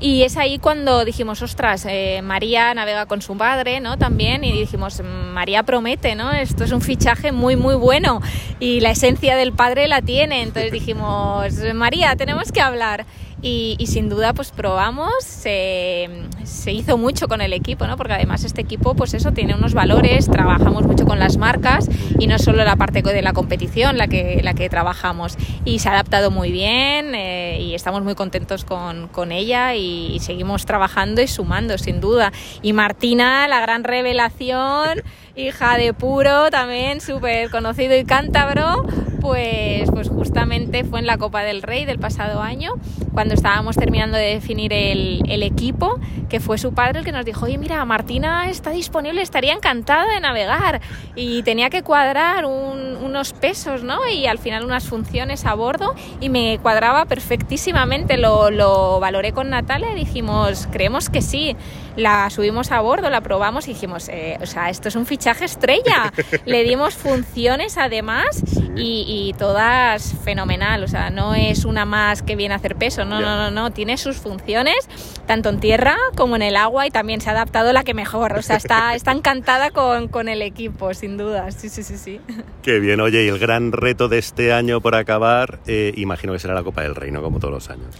Y 0.01 0.23
es 0.23 0.35
ahí 0.35 0.59
cuando 0.59 1.05
dijimos, 1.05 1.41
ostras, 1.41 1.85
eh, 1.87 2.21
María 2.23 2.73
navega 2.73 3.05
con 3.05 3.20
su 3.21 3.37
padre, 3.37 3.79
¿no? 3.79 3.97
También, 3.97 4.43
y 4.43 4.51
dijimos, 4.51 5.01
María 5.03 5.63
promete, 5.63 6.15
¿no? 6.15 6.31
Esto 6.31 6.63
es 6.63 6.71
un 6.71 6.81
fichaje 6.81 7.31
muy, 7.31 7.55
muy 7.55 7.75
bueno 7.75 8.21
y 8.59 8.79
la 8.79 8.91
esencia 8.91 9.35
del 9.35 9.53
padre 9.53 9.87
la 9.87 10.01
tiene. 10.01 10.41
Entonces 10.41 10.71
dijimos, 10.71 11.53
María, 11.73 12.15
tenemos 12.15 12.51
que 12.51 12.61
hablar. 12.61 13.05
Y, 13.43 13.75
y, 13.79 13.87
sin 13.87 14.07
duda 14.07 14.33
pues 14.33 14.51
probamos, 14.51 15.11
se, 15.23 16.09
se, 16.43 16.71
hizo 16.71 16.97
mucho 16.97 17.27
con 17.27 17.41
el 17.41 17.53
equipo, 17.53 17.87
¿no? 17.87 17.97
porque 17.97 18.13
además 18.13 18.43
este 18.43 18.61
equipo 18.61 18.93
pues 18.93 19.15
eso 19.15 19.31
tiene 19.31 19.55
unos 19.55 19.73
valores, 19.73 20.29
trabajamos 20.29 20.85
mucho 20.85 21.05
con 21.05 21.17
las 21.17 21.37
marcas 21.37 21.89
y 22.19 22.27
no 22.27 22.37
solo 22.37 22.63
la 22.63 22.75
parte 22.75 23.01
de 23.01 23.21
la 23.21 23.33
competición 23.33 23.97
la 23.97 24.07
que, 24.07 24.41
la 24.43 24.53
que 24.53 24.69
trabajamos 24.69 25.37
y 25.65 25.79
se 25.79 25.89
ha 25.89 25.93
adaptado 25.93 26.29
muy 26.29 26.51
bien 26.51 27.15
eh, 27.15 27.59
y 27.61 27.73
estamos 27.73 28.03
muy 28.03 28.15
contentos 28.15 28.63
con, 28.63 29.07
con 29.07 29.31
ella 29.31 29.75
y, 29.75 30.13
y, 30.13 30.19
seguimos 30.19 30.65
trabajando 30.65 31.21
y 31.21 31.27
sumando 31.27 31.77
sin 31.77 31.99
duda. 31.99 32.31
Y 32.61 32.73
Martina, 32.73 33.47
la 33.47 33.59
gran 33.61 33.83
revelación, 33.83 35.01
hija 35.35 35.77
de 35.77 35.93
Puro, 35.93 36.49
también 36.51 37.01
súper 37.01 37.49
conocido 37.49 37.95
y 37.97 38.03
cántabro, 38.03 38.85
pues, 39.19 39.89
pues 39.91 40.09
justamente 40.09 40.83
fue 40.83 40.99
en 40.99 41.07
la 41.07 41.17
Copa 41.17 41.43
del 41.43 41.61
Rey 41.61 41.85
del 41.85 41.99
pasado 41.99 42.41
año 42.41 42.73
cuando 43.13 43.33
estábamos 43.33 43.75
terminando 43.75 44.17
de 44.17 44.33
definir 44.33 44.73
el, 44.73 45.21
el, 45.27 45.43
equipo, 45.43 45.99
que 46.29 46.39
fue 46.39 46.57
su 46.57 46.73
padre 46.73 46.99
el 46.99 47.05
que 47.05 47.11
nos 47.11 47.25
dijo, 47.25 47.45
oye, 47.45 47.57
mira, 47.57 47.83
Martina 47.85 48.49
está 48.49 48.71
disponible, 48.71 49.21
estaría 49.21 49.53
encantada 49.53 50.07
de 50.07 50.19
navegar. 50.19 50.81
Y 51.15 51.43
tenía 51.43 51.69
que 51.69 51.83
cuadrar 51.83 52.45
unos 52.45 53.33
pesos, 53.33 53.83
¿no? 53.83 54.07
Y 54.07 54.27
al 54.27 54.37
final 54.37 54.63
unas 54.63 54.85
funciones 54.85 55.45
a 55.45 55.53
bordo 55.53 55.93
y 56.19 56.29
me 56.29 56.59
cuadraba 56.61 57.05
perfectísimamente. 57.05 58.17
Lo, 58.17 58.49
lo 58.51 58.99
valoré 58.99 59.33
con 59.33 59.49
Natalia 59.49 59.91
y 59.91 59.95
dijimos, 59.95 60.67
creemos 60.71 61.09
que 61.09 61.21
sí. 61.21 61.55
La 61.97 62.29
subimos 62.29 62.71
a 62.71 62.79
bordo, 62.79 63.09
la 63.09 63.19
probamos 63.19 63.67
y 63.67 63.73
dijimos, 63.73 64.07
eh, 64.07 64.37
o 64.41 64.45
sea, 64.45 64.69
esto 64.69 64.87
es 64.87 64.95
un 64.95 65.05
fichaje 65.05 65.43
estrella. 65.43 66.13
Le 66.45 66.63
dimos 66.63 66.95
funciones 66.95 67.77
además 67.77 68.41
y, 68.77 69.05
y, 69.07 69.33
todas 69.37 70.15
fenomenal. 70.23 70.83
O 70.83 70.87
sea, 70.87 71.09
no 71.09 71.35
es 71.35 71.65
una 71.65 71.85
más 71.85 72.21
que 72.21 72.37
viene 72.37 72.53
a 72.53 72.57
hacer 72.57 72.77
peso, 72.77 73.00
no, 73.05 73.21
no, 73.21 73.35
no, 73.37 73.51
no. 73.51 73.71
Tiene 73.71 73.97
sus 73.97 74.17
funciones 74.17 74.87
tanto 75.25 75.49
en 75.49 75.59
tierra 75.59 75.95
como 76.15 76.35
en 76.35 76.41
el 76.41 76.55
agua 76.55 76.87
y 76.87 76.91
también 76.91 77.21
se 77.21 77.29
ha 77.29 77.33
adaptado 77.33 77.73
la 77.73 77.83
que 77.83 77.93
mejor. 77.93 78.33
O 78.37 78.41
sea, 78.41 78.57
está, 78.57 78.95
está 78.95 79.11
encantada 79.11 79.71
con, 79.71 80.07
con 80.07 80.29
el 80.29 80.41
equipo, 80.41 80.93
sin 80.93 81.17
duda. 81.17 81.51
Sí, 81.51 81.69
sí, 81.69 81.83
sí, 81.83 81.97
sí. 81.97 82.19
Qué 82.61 82.79
bien. 82.79 83.01
Oye, 83.01 83.25
y 83.25 83.27
el 83.27 83.39
gran 83.39 83.71
reto 83.71 84.07
de 84.07 84.19
este 84.19 84.53
año 84.53 84.81
por 84.81 84.95
acabar, 84.95 85.59
eh, 85.67 85.93
imagino 85.97 86.33
que 86.33 86.39
será 86.39 86.53
la 86.53 86.63
Copa 86.63 86.81
del 86.81 86.95
Reino, 86.95 87.21
como 87.21 87.39
todos 87.39 87.53
los 87.53 87.69
años. 87.69 87.95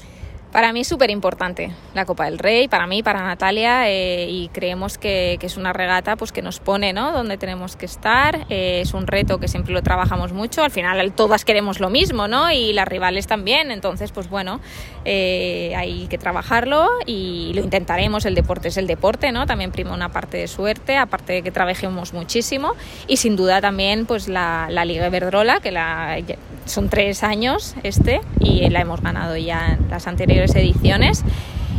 Para 0.52 0.74
mí 0.74 0.82
es 0.82 0.88
súper 0.88 1.10
importante 1.12 1.72
la 1.94 2.06
Copa 2.06 2.26
del 2.26 2.38
Rey, 2.38 2.68
para 2.68 2.86
mí, 2.86 3.04
para 3.04 3.24
Natalia, 3.24 3.90
eh, 3.90 4.28
y 4.30 4.50
creemos 4.50 4.98
que, 4.98 5.38
que, 5.40 5.46
es 5.46 5.56
una 5.56 5.72
regata 5.72 6.18
pues, 6.18 6.34
que 6.34 6.42
nos 6.42 6.60
pone 6.60 6.92
¿no? 6.92 7.14
donde 7.14 7.38
tenemos 7.38 7.78
que 7.78 7.86
estar. 7.86 8.46
Eh, 8.50 8.82
es 8.82 8.94
un 8.94 9.08
reto 9.08 9.40
que 9.40 9.48
siempre 9.48 9.74
lo 9.74 9.82
trabajamos 9.82 10.34
mucho. 10.34 10.64
Al 10.64 10.72
final 10.72 11.14
todas 11.14 11.46
queremos 11.46 11.80
lo 11.80 11.90
mismo, 11.90 12.28
¿no? 12.28 12.52
Y 12.52 12.74
las 12.74 12.88
rivales 12.88 13.28
también. 13.28 13.72
Entonces, 13.72 14.12
pues 14.12 14.30
bueno, 14.30 14.60
eh, 15.06 15.74
hay 15.78 16.08
que 16.08 16.18
trabajarlo 16.18 16.90
y 17.06 17.54
lo 17.54 17.62
intentaremos. 17.62 18.26
El 18.26 18.36
deporte 18.36 18.68
es 18.68 18.78
el 18.78 18.88
deporte, 18.88 19.32
¿no? 19.32 19.46
También 19.46 19.72
prima 19.72 19.94
una 19.94 20.10
parte 20.10 20.38
de 20.38 20.48
suerte, 20.48 20.98
aparte 20.98 21.34
de 21.34 21.42
que 21.44 21.52
trabajemos 21.52 22.14
muchísimo. 22.14 22.74
Y 23.08 23.18
sin 23.18 23.38
duda 23.38 23.62
también 23.62 24.06
pues 24.06 24.28
la, 24.28 24.68
la 24.70 24.84
Liga 24.84 25.08
Iberdrola, 25.08 25.62
que 25.62 25.72
la, 25.72 26.18
son 26.66 26.90
tres 26.90 27.24
años 27.24 27.76
este, 27.84 28.22
y 28.40 28.70
la 28.70 28.82
hemos 28.82 29.02
ganado 29.02 29.36
ya 29.38 29.74
en 29.74 29.90
las 29.90 30.08
anteriores 30.08 30.41
ediciones 30.56 31.24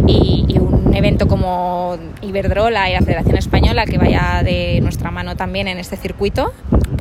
y, 0.06 0.44
y, 0.48 0.58
un 0.58 0.94
evento 0.94 1.28
como 1.28 1.96
Iberdrola 2.22 2.88
y 2.88 2.94
la 2.94 3.00
Federación 3.00 3.36
Española 3.36 3.84
que 3.84 3.98
vaya 3.98 4.42
de 4.44 4.80
nuestra 4.80 5.10
mano 5.10 5.36
también 5.36 5.68
en 5.68 5.78
este 5.78 5.96
circuito 5.96 6.52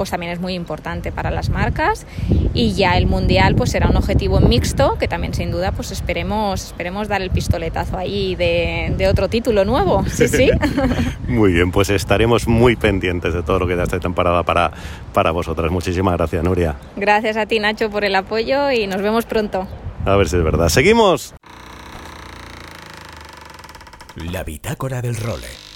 pues 0.02 0.10
también 0.10 0.32
es 0.32 0.40
muy 0.40 0.56
importante 0.56 1.12
para 1.12 1.30
las 1.30 1.52
marcas. 1.52 2.08
Y 2.56 2.74
ya 2.74 2.98
el 2.98 3.06
mundial 3.06 3.54
pues 3.54 3.70
será 3.70 3.88
un 3.88 3.96
objetivo 3.98 4.40
mixto 4.40 4.98
que 4.98 5.08
también 5.08 5.36
sin 5.36 5.52
duda 5.52 5.72
pues 5.74 5.92
esperemos 5.92 6.66
esperemos 6.66 7.08
dar 7.08 7.22
el 7.22 7.30
pistoletazo 7.30 8.00
ahí 8.00 8.34
de, 8.36 8.96
de 8.98 9.08
otro 9.08 9.30
título 9.30 9.64
nuevo. 9.64 10.04
Sí 10.12 10.28
sí. 10.28 10.50
Muy 11.28 11.54
bien 11.54 11.72
pues 11.72 11.92
estaremos 11.92 12.48
muy 12.48 12.76
pendientes 12.76 13.34
de 13.34 13.44
todo 13.44 13.60
lo 13.60 13.68
que 13.68 13.76
da 13.76 13.84
esta 13.84 14.00
temporada 14.00 14.42
para 14.42 14.72
para 15.14 15.30
vosotras. 15.30 15.72
Muchísimas 15.72 16.16
gracias 16.18 16.44
Nuria. 16.44 16.76
Gracias 16.96 17.38
a 17.38 17.46
ti 17.46 17.60
Nacho 17.60 17.92
por 17.92 18.04
el 18.04 18.16
apoyo 18.16 18.72
y 18.72 18.88
nos 18.88 19.04
vemos 19.04 19.26
pronto 19.26 19.68
a 20.06 20.16
ver 20.16 20.28
si 20.28 20.38
es 20.38 20.44
verdad 20.44 20.70
seguimos 20.70 21.34
la 24.16 24.44
bitácora 24.44 25.02
del 25.02 25.16
role. 25.16 25.71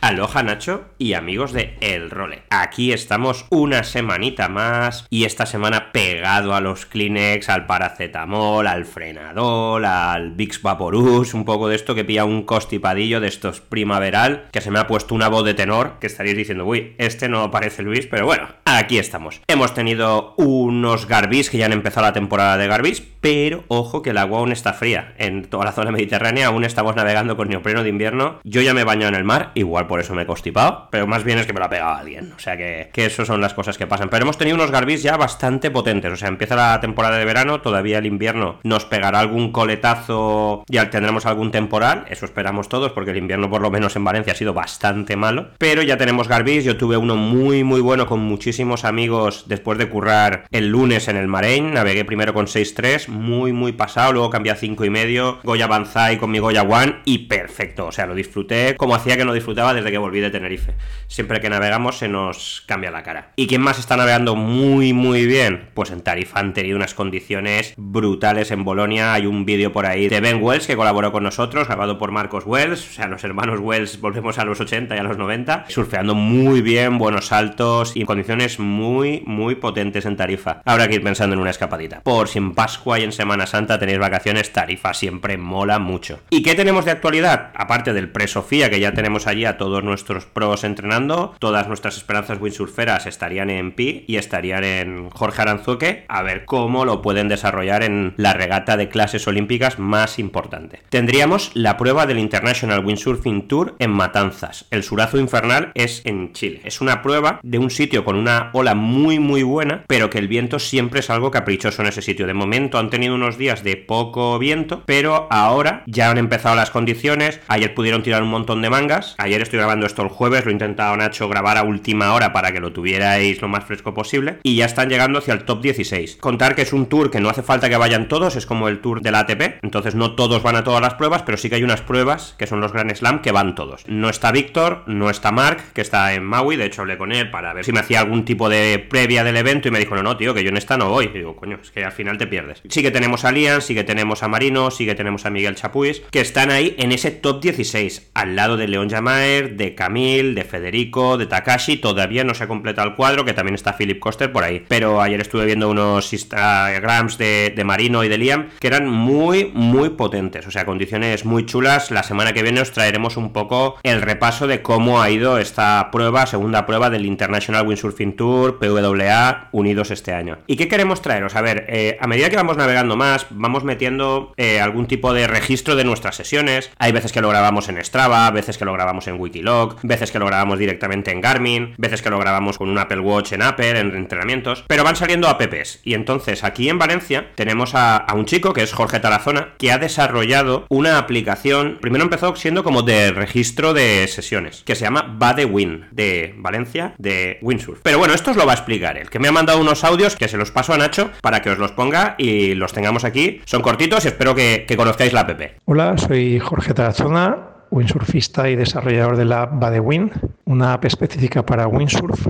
Aloha 0.00 0.44
Nacho 0.44 0.84
y 0.96 1.14
amigos 1.14 1.52
de 1.52 1.76
El 1.80 2.10
Role. 2.10 2.44
Aquí 2.50 2.92
estamos 2.92 3.46
una 3.50 3.82
semanita 3.82 4.48
más 4.48 5.04
y 5.10 5.24
esta 5.24 5.44
semana 5.44 5.90
pegado 5.90 6.54
a 6.54 6.60
los 6.60 6.86
Kleenex, 6.86 7.48
al 7.48 7.66
paracetamol, 7.66 8.68
al 8.68 8.84
frenador, 8.84 9.84
al 9.84 10.32
Vicks 10.32 10.62
Vaporus, 10.62 11.34
un 11.34 11.44
poco 11.44 11.68
de 11.68 11.74
esto 11.74 11.96
que 11.96 12.04
pilla 12.04 12.24
un 12.24 12.44
constipadillo 12.44 13.20
de 13.20 13.26
estos 13.26 13.60
primaveral, 13.60 14.46
que 14.52 14.60
se 14.60 14.70
me 14.70 14.78
ha 14.78 14.86
puesto 14.86 15.16
una 15.16 15.28
voz 15.28 15.44
de 15.44 15.54
tenor 15.54 15.98
que 16.00 16.06
estaréis 16.06 16.36
diciendo, 16.36 16.64
uy, 16.64 16.94
este 16.98 17.28
no 17.28 17.50
parece 17.50 17.82
Luis, 17.82 18.06
pero 18.06 18.24
bueno, 18.24 18.48
aquí 18.64 18.98
estamos. 18.98 19.40
Hemos 19.48 19.74
tenido 19.74 20.34
unos 20.36 21.08
Garbis 21.08 21.50
que 21.50 21.58
ya 21.58 21.66
han 21.66 21.72
empezado 21.72 22.06
la 22.06 22.12
temporada 22.12 22.56
de 22.56 22.68
Garbis, 22.68 23.02
pero 23.20 23.64
ojo 23.68 24.02
que 24.02 24.10
el 24.10 24.18
agua 24.18 24.38
aún 24.38 24.52
está 24.52 24.72
fría. 24.72 25.14
En 25.18 25.44
toda 25.44 25.64
la 25.64 25.72
zona 25.72 25.90
mediterránea 25.90 26.48
aún 26.48 26.64
estamos 26.64 26.96
navegando 26.96 27.36
con 27.36 27.48
neopreno 27.48 27.82
de 27.82 27.88
invierno. 27.88 28.40
Yo 28.44 28.60
ya 28.60 28.74
me 28.74 28.84
baño 28.84 29.08
en 29.08 29.14
el 29.14 29.24
mar, 29.24 29.52
igual 29.54 29.86
por 29.86 30.00
eso 30.00 30.14
me 30.14 30.22
he 30.22 30.26
constipado, 30.26 30.88
pero 30.90 31.06
más 31.06 31.24
bien 31.24 31.38
es 31.38 31.46
que 31.46 31.52
me 31.52 31.60
lo 31.60 31.66
ha 31.66 31.70
pegado 31.70 31.94
alguien. 31.94 32.32
O 32.36 32.38
sea 32.38 32.56
que, 32.56 32.90
que 32.92 33.06
eso 33.06 33.24
son 33.24 33.40
las 33.40 33.54
cosas 33.54 33.78
que 33.78 33.86
pasan. 33.86 34.08
Pero 34.08 34.24
hemos 34.24 34.38
tenido 34.38 34.56
unos 34.56 34.70
Garbis 34.70 35.02
ya 35.02 35.16
bastante 35.16 35.70
potentes. 35.70 36.12
O 36.12 36.16
sea, 36.16 36.28
empieza 36.28 36.56
la 36.56 36.80
temporada 36.80 37.18
de 37.18 37.24
verano, 37.24 37.60
todavía 37.60 37.98
el 37.98 38.06
invierno 38.06 38.58
nos 38.62 38.84
pegará 38.84 39.20
algún 39.20 39.52
coletazo, 39.52 40.64
ya 40.68 40.90
tendremos 40.90 41.26
algún 41.26 41.50
temporal. 41.50 42.06
Eso 42.08 42.24
esperamos 42.24 42.68
todos, 42.68 42.92
porque 42.92 43.10
el 43.10 43.16
invierno, 43.16 43.50
por 43.50 43.60
lo 43.60 43.70
menos 43.70 43.96
en 43.96 44.04
Valencia, 44.04 44.32
ha 44.32 44.36
sido 44.36 44.54
bastante 44.54 45.16
malo. 45.16 45.48
Pero 45.58 45.82
ya 45.82 45.96
tenemos 45.96 46.28
Garbis. 46.28 46.64
Yo 46.64 46.76
tuve 46.76 46.96
uno 46.96 47.16
muy, 47.16 47.64
muy 47.64 47.80
bueno 47.80 48.06
con 48.06 48.20
muchísimos 48.20 48.84
amigos 48.84 49.44
después 49.48 49.78
de 49.78 49.88
currar 49.88 50.44
el 50.50 50.68
lunes 50.68 51.08
en 51.08 51.16
el 51.16 51.28
Marein. 51.28 51.74
Navegué 51.74 52.04
primero 52.04 52.34
con 52.34 52.46
6-3, 52.46 53.07
muy, 53.08 53.52
muy 53.52 53.72
pasado. 53.72 54.12
Luego 54.12 54.30
cambié 54.30 54.52
a 54.52 54.56
5 54.56 54.84
y 54.84 54.90
medio. 54.90 55.38
Goya 55.42 55.66
Banzai 55.66 56.18
con 56.18 56.30
mi 56.30 56.38
Goya 56.38 56.62
One 56.62 56.96
y 57.04 57.26
perfecto. 57.26 57.86
O 57.86 57.92
sea, 57.92 58.06
lo 58.06 58.14
disfruté 58.14 58.76
como 58.76 58.94
hacía 58.94 59.16
que 59.16 59.24
no 59.24 59.32
disfrutaba 59.32 59.74
desde 59.74 59.90
que 59.90 59.98
volví 59.98 60.20
de 60.20 60.30
Tenerife. 60.30 60.74
Siempre 61.06 61.40
que 61.40 61.50
navegamos 61.50 61.98
se 61.98 62.08
nos 62.08 62.62
cambia 62.66 62.90
la 62.90 63.02
cara. 63.02 63.32
¿Y 63.36 63.46
quién 63.46 63.60
más 63.60 63.78
está 63.78 63.96
navegando 63.96 64.36
muy 64.36 64.92
muy 64.92 65.26
bien? 65.26 65.70
Pues 65.74 65.90
en 65.90 66.02
Tarifa 66.02 66.40
han 66.40 66.52
tenido 66.52 66.76
unas 66.76 66.94
condiciones 66.94 67.74
brutales 67.76 68.50
en 68.50 68.64
Bolonia. 68.64 69.14
Hay 69.14 69.26
un 69.26 69.44
vídeo 69.44 69.72
por 69.72 69.86
ahí 69.86 70.08
de 70.08 70.20
Ben 70.20 70.42
Wells 70.42 70.66
que 70.66 70.76
colaboró 70.76 71.12
con 71.12 71.22
nosotros, 71.22 71.66
grabado 71.66 71.98
por 71.98 72.10
Marcos 72.10 72.44
Wells. 72.46 72.88
O 72.88 72.92
sea, 72.92 73.08
los 73.08 73.24
hermanos 73.24 73.60
Wells 73.60 74.00
volvemos 74.00 74.38
a 74.38 74.44
los 74.44 74.60
80 74.60 74.94
y 74.94 74.98
a 74.98 75.02
los 75.02 75.18
90. 75.18 75.66
Surfeando 75.68 76.14
muy 76.14 76.62
bien, 76.62 76.98
buenos 76.98 77.26
saltos 77.26 77.96
y 77.96 78.04
condiciones 78.04 78.58
muy 78.58 79.22
muy 79.26 79.54
potentes 79.54 80.06
en 80.06 80.16
Tarifa. 80.16 80.62
Habrá 80.64 80.88
que 80.88 80.96
ir 80.96 81.02
pensando 81.02 81.34
en 81.34 81.40
una 81.40 81.50
escapadita. 81.50 82.00
Por 82.02 82.28
si 82.28 82.38
en 82.38 82.54
Pascua 82.54 82.97
y 82.98 83.04
en 83.04 83.12
Semana 83.12 83.46
Santa 83.46 83.78
tenéis 83.78 83.98
vacaciones, 83.98 84.52
Tarifa 84.52 84.94
siempre 84.94 85.36
mola 85.36 85.78
mucho. 85.78 86.20
¿Y 86.30 86.42
qué 86.42 86.54
tenemos 86.54 86.84
de 86.84 86.90
actualidad? 86.90 87.50
Aparte 87.54 87.92
del 87.92 88.10
pre-Sofía, 88.10 88.70
que 88.70 88.80
ya 88.80 88.92
tenemos 88.92 89.26
allí 89.26 89.44
a 89.44 89.56
todos 89.56 89.84
nuestros 89.84 90.26
pros 90.26 90.64
entrenando, 90.64 91.34
todas 91.38 91.68
nuestras 91.68 91.96
esperanzas 91.96 92.40
windsurferas 92.40 93.06
estarían 93.06 93.50
en 93.50 93.72
Pi 93.72 94.04
y 94.06 94.16
estarían 94.16 94.64
en 94.64 95.10
Jorge 95.10 95.42
Aranzuque, 95.42 96.04
a 96.08 96.22
ver 96.22 96.44
cómo 96.44 96.84
lo 96.84 97.02
pueden 97.02 97.28
desarrollar 97.28 97.82
en 97.82 98.14
la 98.16 98.32
regata 98.32 98.76
de 98.76 98.88
clases 98.88 99.26
olímpicas 99.28 99.78
más 99.78 100.18
importante. 100.18 100.82
Tendríamos 100.88 101.52
la 101.54 101.76
prueba 101.76 102.06
del 102.06 102.18
International 102.18 102.84
Windsurfing 102.84 103.48
Tour 103.48 103.76
en 103.78 103.90
Matanzas. 103.90 104.66
El 104.70 104.82
Surazo 104.82 105.18
Infernal 105.18 105.72
es 105.74 106.02
en 106.04 106.32
Chile. 106.32 106.60
Es 106.64 106.80
una 106.80 107.02
prueba 107.02 107.40
de 107.42 107.58
un 107.58 107.70
sitio 107.70 108.04
con 108.04 108.16
una 108.16 108.50
ola 108.52 108.74
muy 108.74 109.18
muy 109.18 109.42
buena, 109.42 109.84
pero 109.86 110.10
que 110.10 110.18
el 110.18 110.28
viento 110.28 110.58
siempre 110.58 111.00
es 111.00 111.10
algo 111.10 111.30
caprichoso 111.30 111.82
en 111.82 111.88
ese 111.88 112.02
sitio. 112.02 112.26
De 112.26 112.34
momento 112.34 112.78
han 112.78 112.87
tenido 112.90 113.14
unos 113.14 113.38
días 113.38 113.62
de 113.62 113.76
poco 113.76 114.38
viento, 114.38 114.82
pero 114.86 115.26
ahora 115.30 115.82
ya 115.86 116.10
han 116.10 116.18
empezado 116.18 116.54
las 116.54 116.70
condiciones. 116.70 117.40
Ayer 117.48 117.74
pudieron 117.74 118.02
tirar 118.02 118.22
un 118.22 118.30
montón 118.30 118.62
de 118.62 118.70
mangas. 118.70 119.14
Ayer 119.18 119.40
estoy 119.40 119.58
grabando 119.58 119.86
esto 119.86 120.02
el 120.02 120.08
jueves, 120.08 120.44
lo 120.44 120.50
he 120.50 120.52
intentado 120.52 120.96
Nacho 120.96 121.28
grabar 121.28 121.56
a 121.56 121.62
última 121.62 122.14
hora 122.14 122.32
para 122.32 122.52
que 122.52 122.60
lo 122.60 122.72
tuvierais 122.72 123.40
lo 123.40 123.48
más 123.48 123.64
fresco 123.64 123.94
posible. 123.94 124.38
Y 124.42 124.56
ya 124.56 124.66
están 124.66 124.88
llegando 124.88 125.18
hacia 125.18 125.34
el 125.34 125.44
top 125.44 125.62
16. 125.62 126.16
Contar 126.16 126.54
que 126.54 126.62
es 126.62 126.72
un 126.72 126.86
tour 126.86 127.10
que 127.10 127.20
no 127.20 127.28
hace 127.28 127.42
falta 127.42 127.68
que 127.68 127.76
vayan 127.76 128.08
todos, 128.08 128.36
es 128.36 128.46
como 128.46 128.68
el 128.68 128.80
tour 128.80 129.00
de 129.00 129.10
la 129.10 129.20
ATP. 129.20 129.62
Entonces 129.62 129.94
no 129.94 130.14
todos 130.14 130.42
van 130.42 130.56
a 130.56 130.64
todas 130.64 130.80
las 130.80 130.94
pruebas, 130.94 131.22
pero 131.22 131.38
sí 131.38 131.48
que 131.48 131.56
hay 131.56 131.62
unas 131.62 131.82
pruebas 131.82 132.34
que 132.38 132.46
son 132.46 132.60
los 132.60 132.72
Grand 132.72 132.94
Slam 132.94 133.20
que 133.20 133.32
van 133.32 133.54
todos. 133.54 133.84
No 133.86 134.08
está 134.08 134.32
Víctor, 134.32 134.84
no 134.86 135.10
está 135.10 135.32
Mark, 135.32 135.62
que 135.74 135.80
está 135.80 136.14
en 136.14 136.24
Maui. 136.24 136.56
De 136.56 136.64
hecho, 136.64 136.82
hablé 136.82 136.98
con 136.98 137.12
él 137.12 137.30
para 137.30 137.52
ver 137.52 137.64
si 137.64 137.72
me 137.72 137.80
hacía 137.80 138.00
algún 138.00 138.24
tipo 138.24 138.48
de 138.48 138.78
previa 138.78 139.24
del 139.24 139.36
evento 139.36 139.68
y 139.68 139.70
me 139.70 139.78
dijo, 139.78 139.94
no, 139.94 140.02
no, 140.02 140.16
tío, 140.16 140.34
que 140.34 140.42
yo 140.42 140.50
en 140.50 140.56
esta 140.56 140.76
no 140.76 140.90
voy. 140.90 141.06
Y 141.06 141.18
digo, 141.18 141.36
coño, 141.36 141.58
es 141.62 141.70
que 141.70 141.84
al 141.84 141.92
final 141.92 142.18
te 142.18 142.26
pierdes. 142.26 142.62
Sí 142.78 142.82
que 142.84 142.92
tenemos 142.92 143.24
a 143.24 143.32
Lian, 143.32 143.60
sí 143.60 143.74
que 143.74 143.82
tenemos 143.82 144.22
a 144.22 144.28
Marino, 144.28 144.70
sí 144.70 144.86
que 144.86 144.94
tenemos 144.94 145.26
a 145.26 145.30
Miguel 145.30 145.56
Chapuis, 145.56 146.00
que 146.12 146.20
están 146.20 146.52
ahí 146.52 146.76
en 146.78 146.92
ese 146.92 147.10
top 147.10 147.42
16, 147.42 148.10
al 148.14 148.36
lado 148.36 148.56
de 148.56 148.68
León 148.68 148.88
Jamaer, 148.88 149.56
de 149.56 149.74
Camille, 149.74 150.34
de 150.34 150.44
Federico, 150.44 151.18
de 151.18 151.26
Takashi, 151.26 151.78
todavía 151.78 152.22
no 152.22 152.34
se 152.34 152.44
ha 152.44 152.46
completado 152.46 152.86
el 152.86 152.94
cuadro, 152.94 153.24
que 153.24 153.32
también 153.32 153.56
está 153.56 153.76
Philip 153.76 153.98
Coster 153.98 154.30
por 154.30 154.44
ahí. 154.44 154.64
Pero 154.68 155.02
ayer 155.02 155.20
estuve 155.20 155.44
viendo 155.44 155.68
unos 155.68 156.12
Instagrams 156.12 157.18
de, 157.18 157.52
de, 157.56 157.64
Marino 157.64 158.04
y 158.04 158.08
de 158.08 158.16
Liam 158.16 158.50
que 158.60 158.68
eran 158.68 158.88
muy, 158.88 159.50
muy 159.52 159.88
potentes, 159.88 160.46
o 160.46 160.52
sea, 160.52 160.64
condiciones 160.64 161.24
muy 161.24 161.46
chulas. 161.46 161.90
La 161.90 162.04
semana 162.04 162.32
que 162.32 162.44
viene 162.44 162.60
os 162.60 162.70
traeremos 162.70 163.16
un 163.16 163.32
poco 163.32 163.76
el 163.82 164.02
repaso 164.02 164.46
de 164.46 164.62
cómo 164.62 165.02
ha 165.02 165.10
ido 165.10 165.38
esta 165.38 165.88
prueba, 165.90 166.26
segunda 166.26 166.64
prueba 166.64 166.90
del 166.90 167.06
International 167.06 167.66
Windsurfing 167.66 168.14
Tour, 168.14 168.60
PWA, 168.60 169.48
unidos 169.50 169.90
este 169.90 170.14
año. 170.14 170.38
¿Y 170.46 170.54
qué 170.54 170.68
queremos 170.68 171.02
traeros? 171.02 171.34
A 171.34 171.40
ver, 171.40 171.64
eh, 171.66 171.98
a 172.00 172.06
medida 172.06 172.30
que 172.30 172.36
vamos 172.36 172.56
navegando 172.56 172.67
más, 172.96 173.26
vamos 173.30 173.64
metiendo 173.64 174.32
eh, 174.36 174.60
algún 174.60 174.86
tipo 174.86 175.12
de 175.12 175.26
registro 175.26 175.76
de 175.76 175.84
nuestras 175.84 176.16
sesiones. 176.16 176.70
Hay 176.78 176.92
veces 176.92 177.12
que 177.12 177.20
lo 177.20 177.28
grabamos 177.28 177.68
en 177.68 177.82
Strava, 177.84 178.30
veces 178.30 178.58
que 178.58 178.64
lo 178.64 178.72
grabamos 178.72 179.06
en 179.08 179.20
Wikilog, 179.20 179.76
veces 179.82 180.10
que 180.10 180.18
lo 180.18 180.26
grabamos 180.26 180.58
directamente 180.58 181.10
en 181.10 181.20
Garmin, 181.20 181.74
veces 181.78 182.02
que 182.02 182.10
lo 182.10 182.18
grabamos 182.18 182.58
con 182.58 182.68
un 182.68 182.78
Apple 182.78 183.00
Watch 183.00 183.32
en 183.32 183.42
Apple, 183.42 183.78
en 183.78 183.94
entrenamientos, 183.96 184.64
pero 184.66 184.84
van 184.84 184.96
saliendo 184.96 185.28
apps. 185.28 185.80
Y 185.82 185.94
entonces 185.94 186.44
aquí 186.44 186.68
en 186.68 186.78
Valencia 186.78 187.30
tenemos 187.34 187.74
a, 187.74 188.06
un 188.14 188.26
chico 188.26 188.52
que 188.52 188.62
es 188.62 188.72
Jorge 188.72 189.00
Tarazona, 189.00 189.54
que 189.58 189.72
ha 189.72 189.78
desarrollado 189.78 190.66
una 190.68 190.98
aplicación, 190.98 191.78
primero 191.80 192.04
empezó 192.04 192.34
siendo 192.36 192.64
como 192.64 192.82
de 192.82 193.12
registro 193.12 193.74
de 193.74 194.06
sesiones, 194.08 194.62
que 194.64 194.74
se 194.74 194.84
llama 194.84 195.14
Badewin, 195.18 195.86
de 195.90 196.34
Valencia, 196.36 196.94
de 196.98 197.38
Windsurf. 197.42 197.80
Pero 197.82 197.98
bueno, 197.98 198.14
esto 198.14 198.30
os 198.30 198.36
lo 198.36 198.46
va 198.46 198.52
a 198.52 198.56
explicar 198.56 198.98
él, 198.98 199.10
que 199.10 199.18
me 199.18 199.28
ha 199.28 199.32
mandado 199.32 199.60
unos 199.60 199.84
audios 199.84 200.16
que 200.16 200.28
se 200.28 200.36
los 200.36 200.50
paso 200.50 200.72
a 200.72 200.78
Nacho 200.78 201.10
para 201.22 201.42
que 201.42 201.50
os 201.50 201.58
los 201.58 201.72
ponga 201.72 202.14
y 202.18 202.54
los 202.58 202.72
tengamos 202.72 203.04
aquí. 203.04 203.40
Son 203.44 203.62
cortitos 203.62 204.04
y 204.04 204.08
espero 204.08 204.34
que, 204.34 204.66
conozcáis 204.76 205.12
la 205.12 205.20
app. 205.20 205.40
Hola, 205.64 205.96
soy 205.98 206.38
Jorge 206.38 206.74
Tarazona, 206.74 207.38
windsurfista 207.70 208.48
y 208.48 208.56
desarrollador 208.56 209.16
de 209.16 209.24
la 209.24 209.42
app 209.42 209.60
Badewin, 209.60 210.10
una 210.44 210.74
app 210.74 210.84
específica 210.84 211.44
para 211.44 211.66
windsurf 211.66 212.26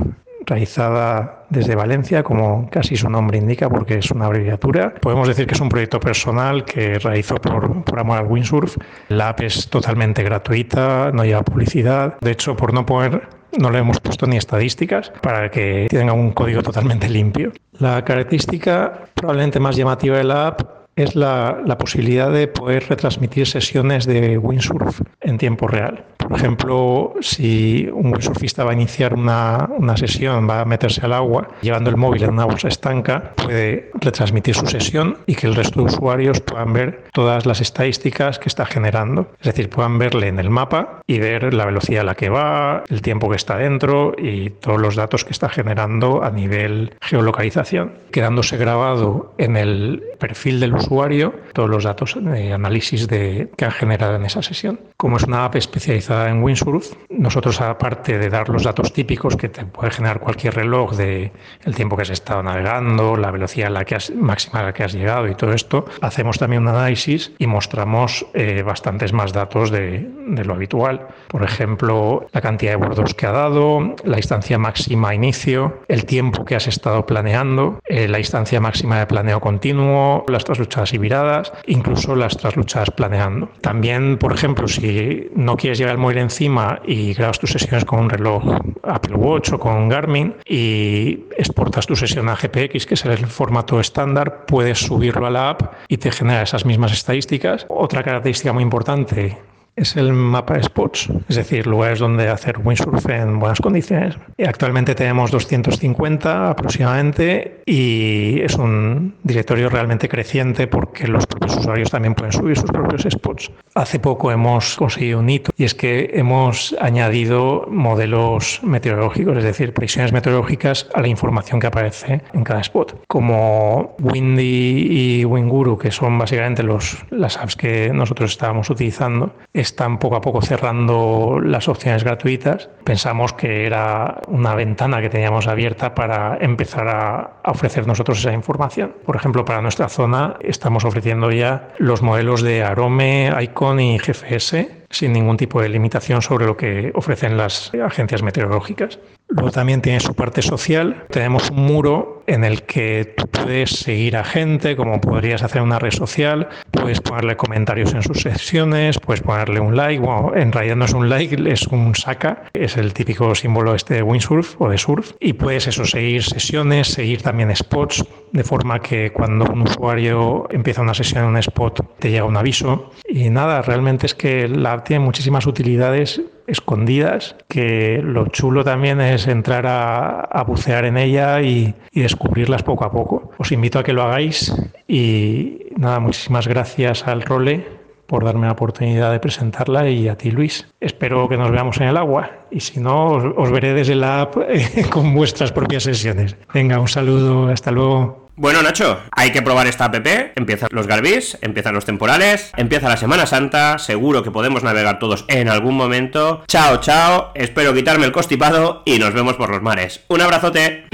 realizada 0.49 1.45
desde 1.51 1.75
Valencia, 1.75 2.23
como 2.23 2.69
casi 2.71 2.97
su 2.97 3.09
nombre 3.11 3.39
indica, 3.39 3.69
porque 3.69 3.99
es 3.99 4.11
una 4.11 4.27
abreviatura. 4.27 4.95
Podemos 4.95 5.29
decir 5.29 5.47
que 5.47 5.55
es 5.55 5.61
un 5.61 5.69
proyecto 5.69 6.01
personal 6.01 6.65
que 6.65 6.99
realizó 6.99 7.37
por, 7.37 7.85
por 7.85 7.99
amor 7.99 8.19
al 8.19 8.27
windsurf. 8.27 8.77
La 9.09 9.31
app 9.31 9.41
es 9.43 9.69
totalmente 9.69 10.23
gratuita, 10.23 11.11
no 11.13 11.25
lleva 11.25 11.43
publicidad. 11.43 12.19
De 12.21 12.31
hecho, 12.31 12.57
por 12.57 12.73
no 12.73 12.87
poner 12.87 13.38
no 13.57 13.71
le 13.71 13.79
hemos 13.79 14.01
puesto 14.01 14.27
ni 14.27 14.37
estadísticas 14.37 15.11
para 15.23 15.51
que 15.51 15.87
tenga 15.89 16.13
un 16.13 16.33
código 16.33 16.63
totalmente 16.63 17.09
limpio. 17.09 17.53
La 17.79 18.05
característica 18.05 19.07
probablemente 19.15 19.61
más 19.61 19.77
llamativa 19.77 20.19
de 20.19 20.25
la 20.25 20.49
app 20.49 20.79
es 20.97 21.15
la, 21.15 21.63
la, 21.65 21.79
posibilidad 21.79 22.31
de 22.33 22.49
poder 22.49 22.89
retransmitir 22.89 23.47
sesiones 23.47 24.05
de 24.05 24.37
windsurf 24.37 25.01
en 25.21 25.39
tiempo 25.39 25.69
real. 25.69 26.05
Por 26.29 26.39
ejemplo, 26.39 27.15
si 27.21 27.89
un 27.93 28.13
windsurfista 28.13 28.63
va 28.65 28.73
a 28.73 28.75
iniciar 28.75 29.15
una, 29.15 29.69
una, 29.79 29.97
sesión, 29.97 30.49
va 30.49 30.61
a 30.61 30.65
meterse 30.67 31.01
al 31.05 31.15
agua, 31.15 31.49
llevando 31.63 31.89
el 31.89 31.97
móvil 31.97 32.25
en 32.25 32.31
una 32.31 32.45
bolsa 32.45 32.69
estanca, 32.69 33.33
puede 33.35 33.91
retransmitir 33.95 34.55
su 34.55 34.67
sesión 34.67 35.17
y 35.27 35.35
que 35.35 35.47
el 35.47 35.55
resto 35.55 35.81
de 35.81 35.87
usuarios 35.87 36.41
puedan 36.41 36.75
ver 36.75 37.05
todas 37.13 37.47
las 37.47 37.63
estadísticas 37.63 38.39
que 38.39 38.49
está 38.49 38.67
generando. 38.67 39.31
Es 39.41 39.47
decir, 39.47 39.71
puedan 39.71 39.99
verle 39.99 40.29
en 40.29 40.39
el 40.39 40.51
mapa 40.51 41.01
y 41.07 41.19
ver 41.19 41.55
la 41.55 41.65
velocidad 41.65 42.03
a 42.03 42.05
la 42.05 42.15
que 42.15 42.29
va, 42.29 42.85
el 42.91 43.01
tiempo 43.01 43.31
que 43.31 43.37
está 43.37 43.57
dentro 43.57 44.15
y 44.19 44.51
todos 44.51 44.81
los 44.81 44.97
datos 44.97 45.25
que 45.25 45.33
está 45.33 45.49
generando 45.49 46.23
a 46.23 46.31
nivel 46.31 46.93
geolocalización, 47.01 47.93
quedándose 48.11 48.59
grabado 48.59 49.33
en 49.39 49.57
el 49.57 50.03
perfil 50.19 50.61
del 50.61 50.75
usuario 50.75 51.35
todos 51.53 51.71
los 51.71 51.85
datos 51.85 52.17
de 52.21 52.53
análisis 52.53 53.09
de, 53.09 53.51
que 53.57 53.65
han 53.65 53.71
generado 53.71 54.17
en 54.17 54.25
esa 54.25 54.43
sesión. 54.43 54.81
Como 54.97 55.17
es 55.17 55.25
una 55.25 55.45
app 55.45 55.57
especializada 55.57 56.18
en 56.27 56.43
windsurf, 56.43 56.93
nosotros 57.11 57.61
aparte 57.61 58.19
de 58.19 58.29
dar 58.31 58.49
los 58.49 58.65
datos 58.65 58.93
típicos 58.93 59.37
que 59.37 59.49
te 59.49 59.65
puede 59.65 59.91
generar 59.91 60.21
cualquier 60.21 60.55
reloj 60.55 60.97
de 60.97 61.33
el 61.65 61.75
tiempo 61.75 61.97
que 61.97 62.03
has 62.03 62.11
estado 62.11 62.43
navegando, 62.43 63.17
la 63.17 63.31
velocidad 63.31 63.69
a 63.69 63.71
la 63.71 63.85
que 63.85 63.95
has, 63.95 64.11
máxima 64.11 64.61
a 64.61 64.65
la 64.65 64.73
que 64.73 64.85
has 64.85 64.93
llegado 64.93 65.29
y 65.29 65.35
todo 65.35 65.53
esto, 65.53 65.85
hacemos 66.01 66.39
también 66.39 66.63
un 66.63 66.69
análisis 66.69 67.33
y 67.39 67.47
mostramos 67.47 68.27
eh, 68.35 68.63
bastantes 68.63 69.13
más 69.13 69.33
datos 69.33 69.71
de, 69.71 70.09
lo 70.45 70.55
habitual. 70.55 71.09
Por 71.29 71.43
ejemplo, 71.43 72.27
la 72.33 72.41
cantidad 72.41 72.73
de 72.73 72.77
bordos 72.77 73.15
que 73.15 73.27
ha 73.27 73.33
dado, 73.33 73.95
la 74.05 74.17
distancia 74.17 74.59
máxima 74.59 75.11
a 75.11 75.15
inicio, 75.15 75.81
el 75.89 76.05
tiempo 76.05 76.45
que 76.45 76.57
has 76.57 76.67
estado 76.67 77.07
planeando, 77.07 77.81
eh, 77.85 78.09
la 78.09 78.19
distancia 78.19 78.61
máxima 78.61 78.99
de 78.99 79.07
planeo 79.07 79.41
continuo, 79.41 80.25
las 80.29 80.45
trasluchadas 80.45 80.93
y 80.93 80.99
viradas, 80.99 81.53
incluso 81.67 82.15
las 82.15 82.37
trasluchadas 82.37 82.91
planeando. 82.91 83.51
También, 83.61 84.19
por 84.19 84.33
ejemplo, 84.33 84.69
si 84.69 85.31
no 85.35 85.57
quieres 85.57 85.79
llevar 85.79 85.99
móvil 86.09 86.23
encima 86.23 86.81
y 86.87 87.13
grabas 87.13 87.39
tus 87.39 87.53
sesiones 87.53 87.85
con 87.85 87.99
un 88.01 88.09
reloj 88.09 88.43
Apple 88.83 89.17
Watch 89.17 89.53
o 89.53 89.59
con 89.59 89.91
Garmin 89.91 90.35
y 90.47 91.25
exportas 91.37 91.87
tu 91.87 91.97
sesión 91.97 92.31
a 92.31 92.35
GPX, 92.35 92.87
que 92.87 92.95
es 92.95 93.05
el 93.05 93.27
formato 93.27 93.79
estándar, 93.79 94.47
puedes 94.47 94.79
subirlo 94.79 95.27
a 95.27 95.31
la 95.31 95.51
app 95.51 95.75
y 95.87 95.99
te 95.99 96.11
genera 96.11 96.41
esas 96.41 96.65
mismas 96.65 96.93
estadísticas. 96.93 97.67
Otra 97.69 98.03
característica 98.03 98.55
muy 98.55 98.63
importante 98.63 99.37
es 99.79 99.97
el 99.97 100.13
mapa 100.13 100.55
de 100.55 100.65
spots, 100.65 101.09
es 101.29 101.37
decir, 101.37 101.67
lugares 101.67 102.01
donde 102.01 102.29
hacer 102.29 102.59
windsurf 102.63 103.09
en 103.09 103.39
buenas 103.39 103.61
condiciones. 103.61 104.17
Actualmente 104.45 104.95
tenemos 104.95 105.31
250 105.31 106.51
aproximadamente 106.51 107.63
y 107.65 108.41
es 108.41 108.55
un 108.57 109.15
directorio 109.23 109.69
realmente 109.69 110.09
creciente 110.09 110.67
porque 110.67 111.07
los 111.07 111.27
propios 111.27 111.57
usuarios 111.57 111.91
también 111.91 112.15
pueden 112.15 112.33
subir 112.33 112.59
sus 112.59 112.71
propios 112.71 113.07
spots. 113.09 113.51
Hace 113.75 114.01
poco 114.01 114.33
hemos 114.33 114.77
conseguido 114.77 115.21
un 115.21 115.31
hito 115.31 115.53
y 115.57 115.65
es 115.65 115.75
que 115.75 116.11
hemos 116.15 116.75
añadido 116.81 117.67
modelos 117.71 118.61
meteorológicos, 118.63 119.37
es 119.39 119.45
decir, 119.45 119.73
previsiones 119.73 120.13
meteorológicas 120.13 120.89
a 120.95 121.01
la 121.01 121.09
información 121.09 121.61
que 121.61 121.69
aparece 121.69 122.23
en 122.33 122.43
cada 122.43 122.61
spot. 122.61 123.05
Como 123.07 123.95
Windy 124.01 125.21
y 125.21 125.25
Winguru, 125.25 125.79
que 125.79 125.91
son 125.91 126.19
básicamente 126.19 126.63
los, 126.63 126.99
las 127.11 127.37
apps 127.37 127.55
que 127.57 127.93
nosotros 127.93 128.33
estábamos 128.33 128.71
utilizando, 128.71 129.33
están 129.69 129.99
poco 129.99 130.17
a 130.17 130.21
poco 130.21 130.43
cerrando 130.43 131.41
las 131.43 131.69
opciones 131.69 132.03
gratuitas. 132.05 132.69
Pensamos 132.85 133.33
que 133.33 133.67
era 133.67 134.23
una 134.29 134.55
ventana 134.55 135.01
que 135.01 135.11
teníamos 135.11 135.47
abierta 135.47 135.95
para 135.95 136.39
empezar 136.41 136.89
a, 136.89 137.41
ofrecer 137.45 137.87
nosotros 137.87 138.19
esa 138.19 138.33
información. 138.33 138.95
Por 139.05 139.17
ejemplo, 139.17 139.45
para 139.45 139.63
nuestra 139.63 139.89
zona 139.89 140.37
estamos 140.41 140.85
ofreciendo 140.85 141.31
ya 141.31 141.69
los 141.79 142.03
modelos 142.03 142.43
de 142.43 142.63
Arome, 142.63 143.31
Icon 143.41 143.81
y 143.81 143.99
GFS 143.99 144.79
sin 144.91 145.13
ningún 145.13 145.37
tipo 145.37 145.61
de 145.61 145.69
limitación 145.69 146.23
sobre 146.23 146.47
lo 146.47 146.57
que 146.57 146.93
ofrecen 146.95 147.37
las 147.37 147.73
agencias 147.75 148.23
meteorológicas. 148.23 148.99
Luego 149.29 149.51
también 149.51 149.83
tiene 149.83 150.01
su 150.01 150.15
parte 150.15 150.41
social. 150.41 151.05
Tenemos 151.11 151.51
un 151.51 151.67
muro 151.67 152.18
en 152.29 152.45
el 152.45 152.63
que 152.63 153.15
tú 153.17 153.27
puedes 153.27 153.71
seguir 153.71 154.17
a 154.17 154.23
gente, 154.23 154.77
como 154.77 155.01
podrías 155.01 155.43
hacer 155.43 155.63
una 155.63 155.79
red 155.79 155.93
social, 155.93 156.49
puedes 156.71 157.01
ponerle 157.01 157.37
comentarios 157.37 157.95
en 157.95 158.03
sus 158.03 158.21
sesiones, 158.21 158.99
puedes 158.99 159.23
ponerle 159.23 159.61
un 159.61 159.75
like. 159.77 160.01
Bueno, 160.01 160.33
en 160.37 160.53
realidad 160.53 160.77
no 160.77 160.85
es 160.85 160.93
un 160.93 161.09
like, 161.09 161.37
es 161.51 161.67
un 161.69 161.95
saca, 161.95 162.45
es 162.53 162.77
el 162.77 162.93
típico 162.93 163.35
símbolo 163.35 163.75
este 163.75 163.95
de 163.95 164.03
windsurf 164.03 164.61
o 164.61 164.69
de 164.69 164.77
surf. 164.77 165.13
Y 165.21 165.33
puedes 165.33 165.67
eso, 165.67 165.87
seguir 165.87 166.23
sesiones, 166.23 166.89
seguir 166.89 167.23
también 167.23 167.55
spots, 167.57 168.05
de 168.33 168.45
forma 168.45 168.81
que 168.81 169.11
cuando 169.11 169.47
un 169.47 169.63
usuario 169.63 170.47
empieza 170.51 170.83
una 170.83 170.95
sesión 170.95 171.25
en 171.25 171.31
un 171.31 171.37
spot 171.39 171.99
te 171.99 172.11
llega 172.11 172.25
un 172.25 172.37
aviso. 172.37 172.91
Y 173.09 173.31
nada, 173.31 173.63
realmente 173.63 174.05
es 174.05 174.15
que 174.15 174.49
la 174.49 174.85
tiene 174.85 175.05
muchísimas 175.05 175.47
utilidades 175.47 176.21
escondidas, 176.49 177.37
que 177.47 178.01
lo 178.03 178.27
chulo 178.29 178.65
también 178.65 179.01
es 179.01 179.29
entrar 179.29 179.67
a, 179.67 180.45
bucear 180.47 180.87
en 180.87 180.97
ella 180.97 181.43
y, 181.43 181.75
y, 181.93 182.03
descubrirlas 182.19 182.65
poco 182.65 182.85
a 182.85 182.91
poco. 182.91 183.31
Os 183.39 183.53
invito 183.53 183.79
a 183.79 183.85
que 183.85 183.93
lo 183.93 184.03
hagáis 184.03 184.53
y 184.89 185.59
nada, 185.77 186.01
muchísimas 186.01 186.49
gracias 186.49 187.07
al 187.07 187.23
Role 187.23 187.65
por 188.07 188.25
darme 188.25 188.47
la 188.47 188.53
oportunidad 188.53 189.13
de 189.13 189.21
presentarla 189.21 189.89
y 189.89 190.09
a 190.09 190.17
ti 190.17 190.31
Luis. 190.31 190.67
Espero 190.81 191.29
que 191.29 191.37
nos 191.37 191.51
veamos 191.51 191.77
en 191.79 191.89
el 191.89 191.97
agua 191.97 192.31
y 192.51 192.61
si 192.61 192.81
no, 192.81 193.13
os, 193.37 193.53
veré 193.53 193.75
desde 193.75 193.95
la 193.95 194.23
app 194.23 194.37
con 194.91 195.15
vuestras 195.15 195.53
propias 195.53 195.85
sesiones. 195.85 196.37
Venga, 196.53 196.81
un 196.81 196.89
saludo, 196.89 197.49
hasta 197.49 197.71
luego. 197.71 198.27
Bueno, 198.35 198.63
Nacho, 198.63 199.01
hay 199.11 199.31
que 199.31 199.43
probar 199.43 199.67
esta 199.67 199.87
app. 199.87 200.07
Empiezan 200.37 200.69
los 200.73 200.87
Garbis, 200.87 201.39
empiezan 201.43 201.75
los 201.75 201.85
temporales, 201.85 202.53
empieza 202.57 202.89
la 202.89 202.97
Semana 202.97 203.27
Santa. 203.27 203.79
Seguro 203.79 204.23
que 204.23 204.31
podemos 204.31 204.63
navegar 204.63 204.99
todos 204.99 205.25
en 205.29 205.49
algún 205.49 205.77
momento. 205.77 206.45
Chao, 206.47 206.79
chao. 206.79 207.33
Espero 207.35 207.75
quitarme 207.75 208.07
el 208.07 208.13
constipado 208.13 208.83
y 208.87 208.99
nos 208.99 209.13
vemos 209.13 209.37
por 209.37 209.51
los 209.51 209.61
mares. 209.61 210.05
Un 210.09 210.23
abrazote. 210.23 210.87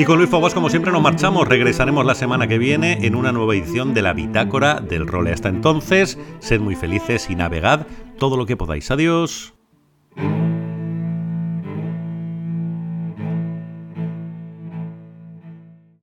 Y 0.00 0.06
con 0.06 0.16
Luis 0.16 0.30
Fogos, 0.30 0.54
como 0.54 0.70
siempre, 0.70 0.92
nos 0.92 1.02
marchamos. 1.02 1.46
Regresaremos 1.46 2.06
la 2.06 2.14
semana 2.14 2.46
que 2.46 2.56
viene 2.56 3.04
en 3.06 3.14
una 3.14 3.32
nueva 3.32 3.54
edición 3.54 3.92
de 3.92 4.00
la 4.00 4.14
Bitácora 4.14 4.80
del 4.80 5.06
Role. 5.06 5.30
Hasta 5.30 5.50
entonces, 5.50 6.18
sed 6.38 6.58
muy 6.58 6.74
felices 6.74 7.28
y 7.28 7.34
navegad 7.34 7.86
todo 8.16 8.38
lo 8.38 8.46
que 8.46 8.56
podáis. 8.56 8.90
Adiós. 8.90 9.52